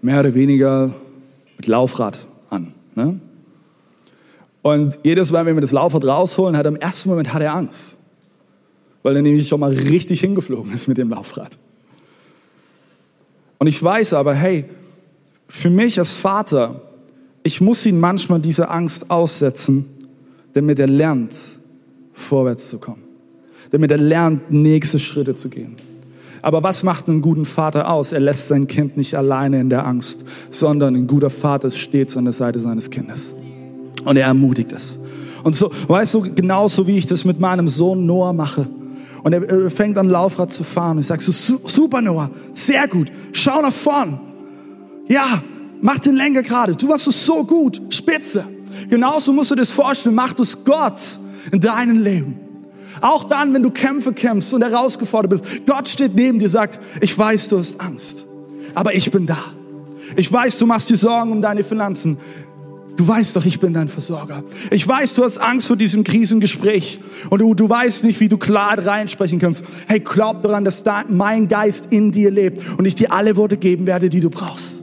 mehr 0.00 0.20
oder 0.20 0.34
weniger 0.34 0.92
mit 1.56 1.66
Laufrad 1.66 2.18
an. 2.50 2.72
Ne? 2.94 3.20
Und 4.62 4.98
jedes 5.02 5.32
Mal, 5.32 5.44
wenn 5.46 5.56
wir 5.56 5.60
das 5.60 5.72
Laufrad 5.72 6.04
rausholen, 6.04 6.56
hat 6.56 6.66
er 6.66 6.70
im 6.70 6.76
ersten 6.76 7.08
Moment 7.08 7.32
hat 7.32 7.42
er 7.42 7.54
Angst. 7.54 7.96
Weil 9.02 9.16
er 9.16 9.22
nämlich 9.22 9.48
schon 9.48 9.60
mal 9.60 9.72
richtig 9.72 10.20
hingeflogen 10.20 10.72
ist 10.72 10.88
mit 10.88 10.98
dem 10.98 11.10
Laufrad. 11.10 11.58
Und 13.58 13.66
ich 13.66 13.82
weiß 13.82 14.14
aber, 14.14 14.34
hey, 14.34 14.66
für 15.48 15.70
mich 15.70 15.98
als 15.98 16.14
Vater, 16.14 16.82
ich 17.42 17.60
muss 17.60 17.84
ihn 17.86 17.98
manchmal 17.98 18.40
diese 18.40 18.68
Angst 18.68 19.10
aussetzen, 19.10 19.86
damit 20.52 20.78
er 20.78 20.86
lernt, 20.86 21.34
vorwärts 22.12 22.68
zu 22.68 22.78
kommen 22.78 23.07
damit 23.70 23.90
er 23.90 23.98
lernt, 23.98 24.50
nächste 24.50 24.98
Schritte 24.98 25.34
zu 25.34 25.48
gehen. 25.48 25.76
Aber 26.42 26.62
was 26.62 26.82
macht 26.82 27.08
einen 27.08 27.20
guten 27.20 27.44
Vater 27.44 27.90
aus? 27.90 28.12
Er 28.12 28.20
lässt 28.20 28.48
sein 28.48 28.66
Kind 28.68 28.96
nicht 28.96 29.14
alleine 29.14 29.60
in 29.60 29.70
der 29.70 29.86
Angst, 29.86 30.24
sondern 30.50 30.94
ein 30.94 31.06
guter 31.06 31.30
Vater 31.30 31.70
steht 31.70 32.16
an 32.16 32.24
der 32.24 32.32
Seite 32.32 32.60
seines 32.60 32.90
Kindes. 32.90 33.34
Und 34.04 34.16
er 34.16 34.26
ermutigt 34.26 34.72
es. 34.72 34.98
Und 35.42 35.56
so, 35.56 35.70
weißt 35.88 36.14
du, 36.14 36.34
genauso 36.34 36.86
wie 36.86 36.96
ich 36.96 37.06
das 37.06 37.24
mit 37.24 37.40
meinem 37.40 37.68
Sohn 37.68 38.06
Noah 38.06 38.32
mache. 38.32 38.68
Und 39.22 39.32
er 39.32 39.70
fängt 39.70 39.98
an, 39.98 40.08
Laufrad 40.08 40.52
zu 40.52 40.62
fahren. 40.62 40.98
Ich 40.98 41.06
sage 41.06 41.22
so, 41.22 41.58
super 41.64 42.00
Noah, 42.00 42.30
sehr 42.54 42.86
gut, 42.86 43.10
schau 43.32 43.60
nach 43.60 43.72
vorn. 43.72 44.20
Ja, 45.08 45.42
mach 45.80 45.98
den 45.98 46.16
Lenker 46.16 46.42
gerade. 46.42 46.76
Du 46.76 46.88
warst 46.88 47.04
so 47.04 47.44
gut, 47.44 47.80
spitze. 47.90 48.44
Genauso 48.88 49.32
musst 49.32 49.50
du 49.50 49.54
das 49.54 49.70
vorstellen, 49.70 50.14
mach 50.14 50.32
das 50.32 50.64
Gott 50.64 51.02
in 51.50 51.60
deinem 51.60 51.98
Leben. 51.98 52.47
Auch 53.00 53.24
dann, 53.24 53.54
wenn 53.54 53.62
du 53.62 53.70
Kämpfe 53.70 54.12
kämpfst 54.12 54.52
und 54.52 54.62
herausgefordert 54.62 55.42
bist. 55.42 55.66
Gott 55.66 55.88
steht 55.88 56.14
neben 56.14 56.38
dir, 56.38 56.48
sagt, 56.48 56.80
ich 57.00 57.16
weiß, 57.16 57.48
du 57.48 57.58
hast 57.58 57.80
Angst, 57.80 58.26
aber 58.74 58.94
ich 58.94 59.10
bin 59.10 59.26
da. 59.26 59.38
Ich 60.16 60.32
weiß, 60.32 60.58
du 60.58 60.66
machst 60.66 60.90
dir 60.90 60.96
Sorgen 60.96 61.32
um 61.32 61.42
deine 61.42 61.62
Finanzen. 61.62 62.18
Du 62.96 63.06
weißt 63.06 63.36
doch, 63.36 63.44
ich 63.44 63.60
bin 63.60 63.74
dein 63.74 63.86
Versorger. 63.86 64.42
Ich 64.72 64.86
weiß, 64.86 65.14
du 65.14 65.22
hast 65.22 65.38
Angst 65.38 65.68
vor 65.68 65.76
diesem 65.76 66.02
Krisengespräch 66.02 66.98
und 67.30 67.40
du, 67.40 67.54
du 67.54 67.68
weißt 67.68 68.02
nicht, 68.02 68.18
wie 68.18 68.28
du 68.28 68.38
klar 68.38 68.76
reinsprechen 68.76 69.38
kannst. 69.38 69.62
Hey, 69.86 70.00
glaub 70.00 70.42
daran, 70.42 70.64
dass 70.64 70.82
da 70.82 71.04
mein 71.08 71.48
Geist 71.48 71.86
in 71.90 72.10
dir 72.10 72.32
lebt 72.32 72.60
und 72.76 72.86
ich 72.86 72.96
dir 72.96 73.12
alle 73.12 73.36
Worte 73.36 73.56
geben 73.56 73.86
werde, 73.86 74.10
die 74.10 74.18
du 74.18 74.30
brauchst. 74.30 74.82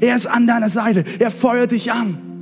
Er 0.00 0.14
ist 0.14 0.26
an 0.26 0.46
deiner 0.46 0.68
Seite. 0.68 1.04
Er 1.18 1.30
feuert 1.30 1.70
dich 1.70 1.90
an. 1.90 2.33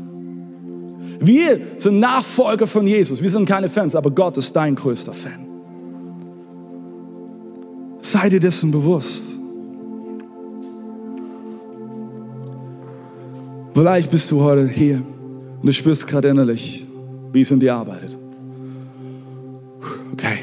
Wir 1.25 1.61
sind 1.77 2.01
Nachfolger 2.01 2.67
von 2.67 2.85
Jesus. 2.85 3.23
Wir 3.23 3.31
sind 3.31 3.47
keine 3.49 3.69
Fans, 3.69 3.95
aber 3.95 4.11
Gott 4.11 4.37
ist 4.39 4.55
dein 4.57 4.75
größter 4.75 5.15
Fan. 5.15 5.47
Sei 7.99 8.29
dir 8.29 8.41
dessen 8.41 8.73
bewusst. 8.73 9.39
Vielleicht 13.73 14.11
bist 14.11 14.31
du 14.33 14.43
heute 14.43 14.67
hier 14.67 14.97
und 14.97 15.67
du 15.67 15.73
spürst 15.73 16.09
gerade 16.09 16.29
innerlich, 16.29 16.85
wie 17.33 17.41
es 17.41 17.51
in 17.53 17.61
dir 17.61 17.77
arbeitet. 17.77 18.19
Okay, 20.13 20.39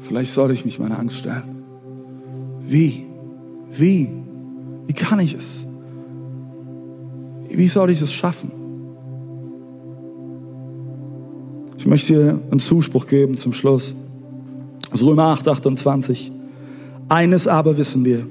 vielleicht 0.00 0.32
sollte 0.32 0.52
ich 0.52 0.64
mich 0.64 0.80
meiner 0.80 0.98
Angst 0.98 1.18
stellen. 1.18 1.62
Wie? 2.60 3.06
Wie? 3.70 4.10
Wie 4.88 4.92
kann 4.92 5.20
ich 5.20 5.34
es? 5.34 5.64
Wie 7.48 7.68
soll 7.68 7.90
ich 7.90 8.02
es 8.02 8.12
schaffen? 8.12 8.65
Ich 11.86 11.88
möchte 11.88 12.14
dir 12.14 12.40
einen 12.50 12.58
Zuspruch 12.58 13.06
geben 13.06 13.36
zum 13.36 13.52
Schluss. 13.52 13.94
Aus 14.90 15.04
Römer 15.04 15.26
8, 15.26 15.46
28. 15.46 16.32
Eines 17.08 17.46
aber 17.46 17.78
wissen 17.78 18.04
wir. 18.04 18.26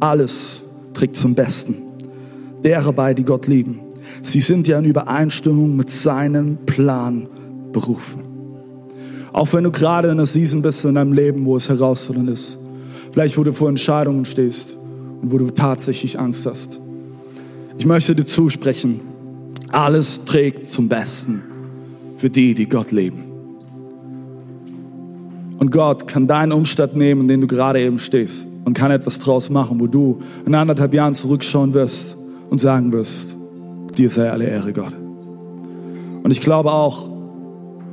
Alles 0.00 0.62
trägt 0.94 1.16
zum 1.16 1.34
Besten 1.34 1.74
derer 2.64 2.94
bei, 2.94 3.12
die 3.12 3.24
Gott 3.24 3.46
lieben. 3.46 3.80
Sie 4.22 4.40
sind 4.40 4.66
ja 4.68 4.78
in 4.78 4.86
Übereinstimmung 4.86 5.76
mit 5.76 5.90
seinem 5.90 6.56
Plan 6.64 7.28
berufen. 7.72 8.22
Auch 9.34 9.52
wenn 9.52 9.64
du 9.64 9.70
gerade 9.70 10.08
in 10.08 10.12
einer 10.12 10.24
Season 10.24 10.62
bist 10.62 10.82
in 10.86 10.94
deinem 10.94 11.12
Leben, 11.12 11.44
wo 11.44 11.58
es 11.58 11.68
herausfordernd 11.68 12.30
ist. 12.30 12.56
Vielleicht, 13.12 13.36
wo 13.36 13.44
du 13.44 13.52
vor 13.52 13.68
Entscheidungen 13.68 14.24
stehst 14.24 14.78
und 15.20 15.30
wo 15.30 15.36
du 15.36 15.50
tatsächlich 15.50 16.18
Angst 16.18 16.46
hast. 16.46 16.80
Ich 17.76 17.84
möchte 17.84 18.16
dir 18.16 18.24
zusprechen, 18.24 19.02
alles 19.72 20.24
trägt 20.24 20.64
zum 20.64 20.88
Besten 20.88 21.42
für 22.16 22.30
die, 22.30 22.54
die 22.54 22.68
Gott 22.68 22.92
lieben. 22.92 23.22
Und 25.58 25.70
Gott 25.70 26.06
kann 26.06 26.26
deinen 26.26 26.52
Umstand 26.52 26.96
nehmen, 26.96 27.22
in 27.22 27.28
dem 27.28 27.40
du 27.40 27.46
gerade 27.46 27.80
eben 27.80 27.98
stehst 27.98 28.46
und 28.64 28.74
kann 28.74 28.90
etwas 28.90 29.18
draus 29.18 29.48
machen, 29.48 29.80
wo 29.80 29.86
du 29.86 30.20
in 30.44 30.54
anderthalb 30.54 30.92
Jahren 30.92 31.14
zurückschauen 31.14 31.72
wirst 31.74 32.16
und 32.50 32.60
sagen 32.60 32.92
wirst, 32.92 33.36
dir 33.96 34.10
sei 34.10 34.30
alle 34.30 34.44
Ehre, 34.44 34.72
Gott. 34.72 34.92
Und 36.22 36.30
ich 36.30 36.40
glaube 36.40 36.72
auch, 36.72 37.10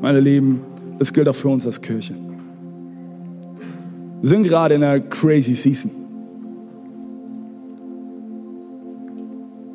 meine 0.02 0.20
Lieben, 0.20 0.62
das 1.00 1.14
gilt 1.14 1.30
auch 1.30 1.36
für 1.36 1.50
uns 1.50 1.66
als 1.66 1.82
Kirche. 1.82 2.16
Wir 4.22 4.30
sind 4.30 4.44
gerade 4.44 4.76
in 4.76 4.84
einer 4.84 5.00
crazy 5.00 5.54
Season. 5.54 5.92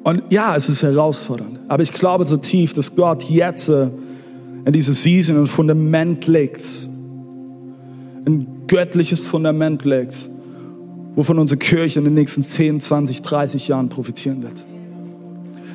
Und 0.04 0.22
ja, 0.30 0.56
es 0.56 0.68
ist 0.68 0.82
herausfordernd. 0.82 1.60
Aber 1.68 1.82
ich 1.82 1.92
glaube 1.92 2.24
so 2.24 2.38
tief, 2.38 2.72
dass 2.72 2.94
Gott 2.94 3.24
jetzt 3.24 3.68
äh, 3.68 3.90
in 4.68 4.74
diese 4.74 4.92
Season 4.92 5.38
ein 5.38 5.46
Fundament 5.46 6.26
legt. 6.26 6.60
Ein 8.26 8.66
göttliches 8.66 9.26
Fundament 9.26 9.82
legt, 9.86 10.28
wovon 11.14 11.38
unsere 11.38 11.56
Kirche 11.56 12.00
in 12.00 12.04
den 12.04 12.12
nächsten 12.12 12.42
10, 12.42 12.78
20, 12.78 13.22
30 13.22 13.68
Jahren 13.68 13.88
profitieren 13.88 14.42
wird. 14.42 14.66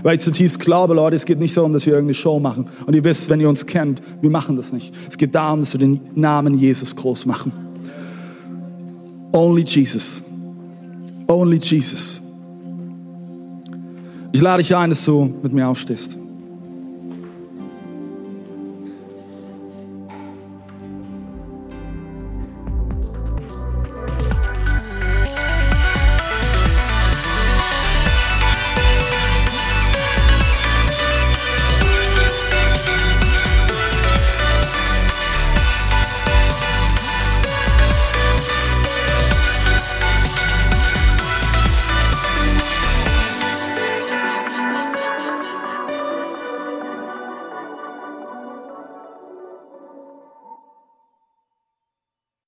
Weil 0.03 0.15
ich 0.15 0.21
zutiefst 0.21 0.59
glaube, 0.59 0.93
Leute, 0.93 1.15
es 1.15 1.25
geht 1.25 1.39
nicht 1.39 1.57
darum, 1.57 1.73
dass 1.73 1.87
wir 1.87 1.93
irgendeine 1.93 2.13
Show 2.13 2.39
machen. 2.39 2.67
Und 2.85 2.93
ihr 2.93 3.03
wisst, 3.03 3.31
wenn 3.31 3.39
ihr 3.39 3.49
uns 3.49 3.65
kennt, 3.65 4.03
wir 4.21 4.29
machen 4.29 4.57
das 4.57 4.71
nicht. 4.71 4.93
Es 5.09 5.17
geht 5.17 5.33
darum, 5.33 5.61
dass 5.61 5.73
wir 5.73 5.79
den 5.79 5.99
Namen 6.13 6.53
Jesus 6.53 6.95
groß 6.95 7.25
machen. 7.25 7.51
Only 9.31 9.63
Jesus. 9.63 10.21
Only 11.27 11.57
Jesus. 11.57 12.21
Ich 14.33 14.41
lade 14.41 14.61
dich 14.61 14.75
ein, 14.75 14.91
dass 14.91 15.03
du 15.03 15.33
mit 15.41 15.51
mir 15.51 15.67
aufstehst. 15.67 16.19